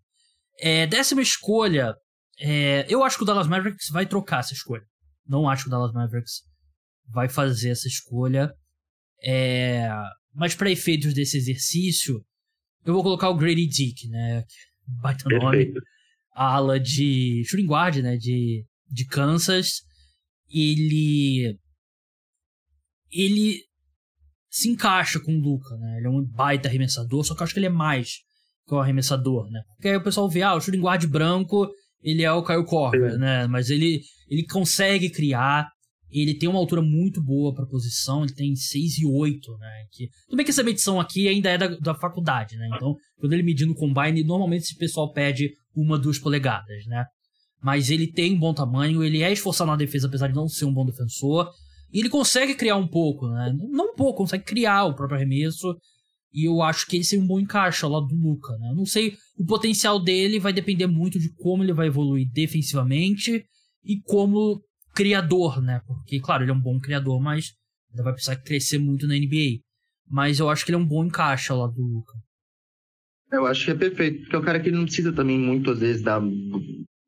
[0.60, 1.94] É, décima escolha.
[2.40, 4.82] É, eu acho que o Dallas Mavericks vai trocar essa escolha.
[5.28, 6.42] Não acho que o Dallas Mavericks
[7.08, 8.52] vai fazer essa escolha.
[9.24, 9.88] É,
[10.34, 12.24] mas para efeitos desse exercício,
[12.84, 14.44] eu vou colocar o Grady Dick, né?
[14.86, 15.72] Baita nome.
[16.34, 18.16] A ala de shooting guard, né?
[18.16, 19.82] De, de Kansas.
[20.50, 21.56] Ele.
[23.10, 23.60] Ele
[24.50, 25.98] se encaixa com o Luca, né?
[25.98, 28.18] Ele é um baita arremessador, só que eu acho que ele é mais
[28.66, 29.62] que um arremessador, né?
[29.74, 31.68] Porque aí o pessoal vê, ah, o shooting guard branco,
[32.02, 33.46] ele é o Kyle Korver, né?
[33.46, 35.70] Mas ele, ele consegue criar,
[36.20, 39.70] ele tem uma altura muito boa para posição, ele tem 6 e 8, né?
[39.90, 42.68] Que, tudo bem que essa medição aqui ainda é da, da faculdade, né?
[42.74, 47.04] Então, quando ele medir no combine, normalmente esse pessoal pede uma, duas polegadas, né?
[47.62, 50.66] Mas ele tem um bom tamanho, ele é esforçado na defesa, apesar de não ser
[50.66, 51.48] um bom defensor.
[51.92, 53.54] E ele consegue criar um pouco, né?
[53.70, 55.74] Não um pouco, consegue criar o próprio arremesso.
[56.34, 58.70] E eu acho que ele seria um bom encaixe ao lado do Luca, né?
[58.70, 63.44] Eu não sei, o potencial dele vai depender muito de como ele vai evoluir defensivamente
[63.84, 64.60] e como
[64.94, 65.80] criador, né?
[65.86, 67.52] Porque, claro, ele é um bom criador, mas
[67.90, 69.60] ainda vai precisar crescer muito na NBA.
[70.08, 72.12] Mas eu acho que ele é um bom encaixe lado do Luca.
[73.30, 75.78] Eu acho que é perfeito, porque é um cara que não precisa também muito, às
[75.78, 76.20] vezes, da,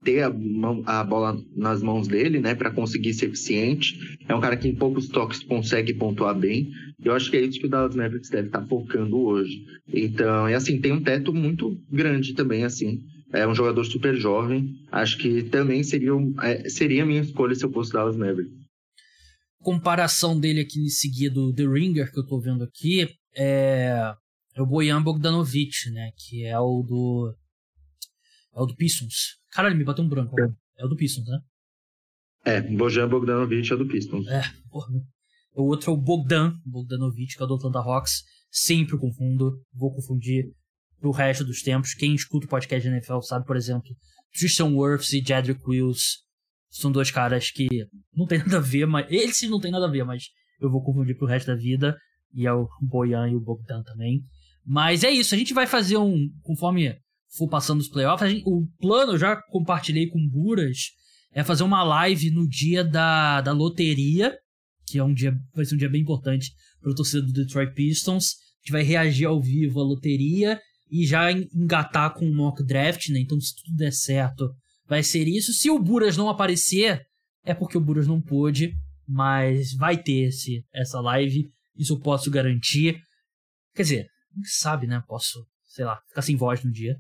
[0.05, 3.99] ter a, mão, a bola nas mãos dele, né, para conseguir ser eficiente.
[4.29, 6.71] É um cara que em poucos toques consegue pontuar bem.
[7.03, 9.65] Eu acho que é isso que o Dallas Mavericks deve estar tá focando hoje.
[9.93, 13.03] Então, e assim, tem um teto muito grande também, assim.
[13.35, 14.87] É um jogador super jovem.
[14.93, 18.65] Acho que também seria, é, seria a minha escolha se eu fosse Dallas Mavericks.
[19.59, 24.15] Comparação dele aqui em seguida do The Ringer, que eu tô vendo aqui, é,
[24.55, 26.13] é o Bojan Bogdanovic, né?
[26.17, 27.35] Que é o do.
[28.55, 29.41] É o do Pistons.
[29.51, 30.41] Caralho, me bateu um branco.
[30.41, 30.49] É,
[30.79, 31.41] é o do Pistons, né?
[32.45, 34.29] É, Bojan Bogdanovic é do Pistons.
[34.29, 34.95] É, porra.
[35.57, 38.23] O outro é o Bogdan Bogdanovic, que é do Atlanta Hawks.
[38.49, 40.53] Sempre confundo, vou confundir
[41.01, 41.95] pro resto dos tempos.
[41.95, 43.91] Quem escuta o podcast de NFL sabe, por exemplo,
[44.33, 46.25] Tristan Wirfs e Jedrick Wills
[46.71, 47.69] são dois caras que
[48.15, 50.25] não tem nada a ver, mas eles não tem nada a ver, mas
[50.61, 51.97] eu vou confundir pro resto da vida.
[52.33, 54.25] E é o Boyan e o Bogdan também.
[54.65, 56.29] Mas é isso, a gente vai fazer um.
[56.43, 56.97] Conforme
[57.37, 60.79] for passando os playoffs, gente, o plano eu já compartilhei com Buras
[61.33, 64.37] é fazer uma live no dia da, da loteria,
[64.87, 67.75] que é um dia, vai ser um dia bem importante para o torcedor do Detroit
[67.75, 68.25] Pistons.
[68.25, 70.61] A gente vai reagir ao vivo à loteria
[70.95, 73.19] e já engatar com o mock draft, né?
[73.19, 74.49] Então, se tudo der certo,
[74.87, 75.53] vai ser isso.
[75.53, 77.05] Se o Buras não aparecer,
[77.45, 78.73] é porque o Buras não pôde,
[79.05, 82.97] mas vai ter esse, essa live, isso eu posso garantir.
[83.75, 84.07] Quer dizer,
[84.45, 85.03] sabe, né?
[85.09, 86.97] Posso, sei lá, ficar sem voz no dia.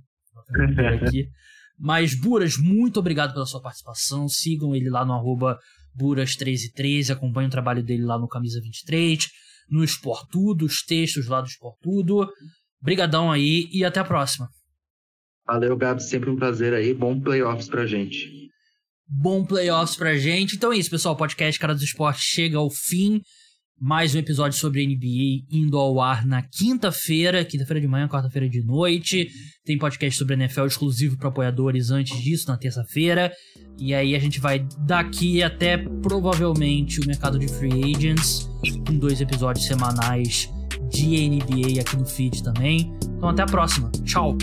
[1.00, 1.28] Aqui.
[1.78, 4.28] Mas, Buras, muito obrigado pela sua participação.
[4.28, 5.58] Sigam ele lá no arroba
[6.00, 9.26] Buras1313, acompanhem o trabalho dele lá no Camisa 23,
[9.68, 12.28] no Sport Tudo, os textos lá do Sport Tudo.
[12.84, 14.46] Brigadão aí e até a próxima.
[15.46, 16.04] Valeu, Gabs.
[16.04, 16.92] Sempre um prazer aí.
[16.92, 18.50] Bom playoffs pra gente.
[19.08, 20.56] Bom playoffs pra gente.
[20.56, 21.14] Então é isso, pessoal.
[21.14, 23.22] O podcast Cara dos Esportes chega ao fim.
[23.80, 28.62] Mais um episódio sobre NBA indo ao ar na quinta-feira, quinta-feira de manhã, quarta-feira de
[28.62, 29.28] noite.
[29.64, 33.32] Tem podcast sobre NFL exclusivo para apoiadores antes disso, na terça-feira.
[33.78, 38.48] E aí a gente vai daqui até provavelmente o mercado de free agents,
[38.86, 40.48] com dois episódios semanais
[40.94, 42.92] de NBA aqui no feed também.
[43.16, 43.90] Então até a próxima.
[44.04, 44.36] Tchau!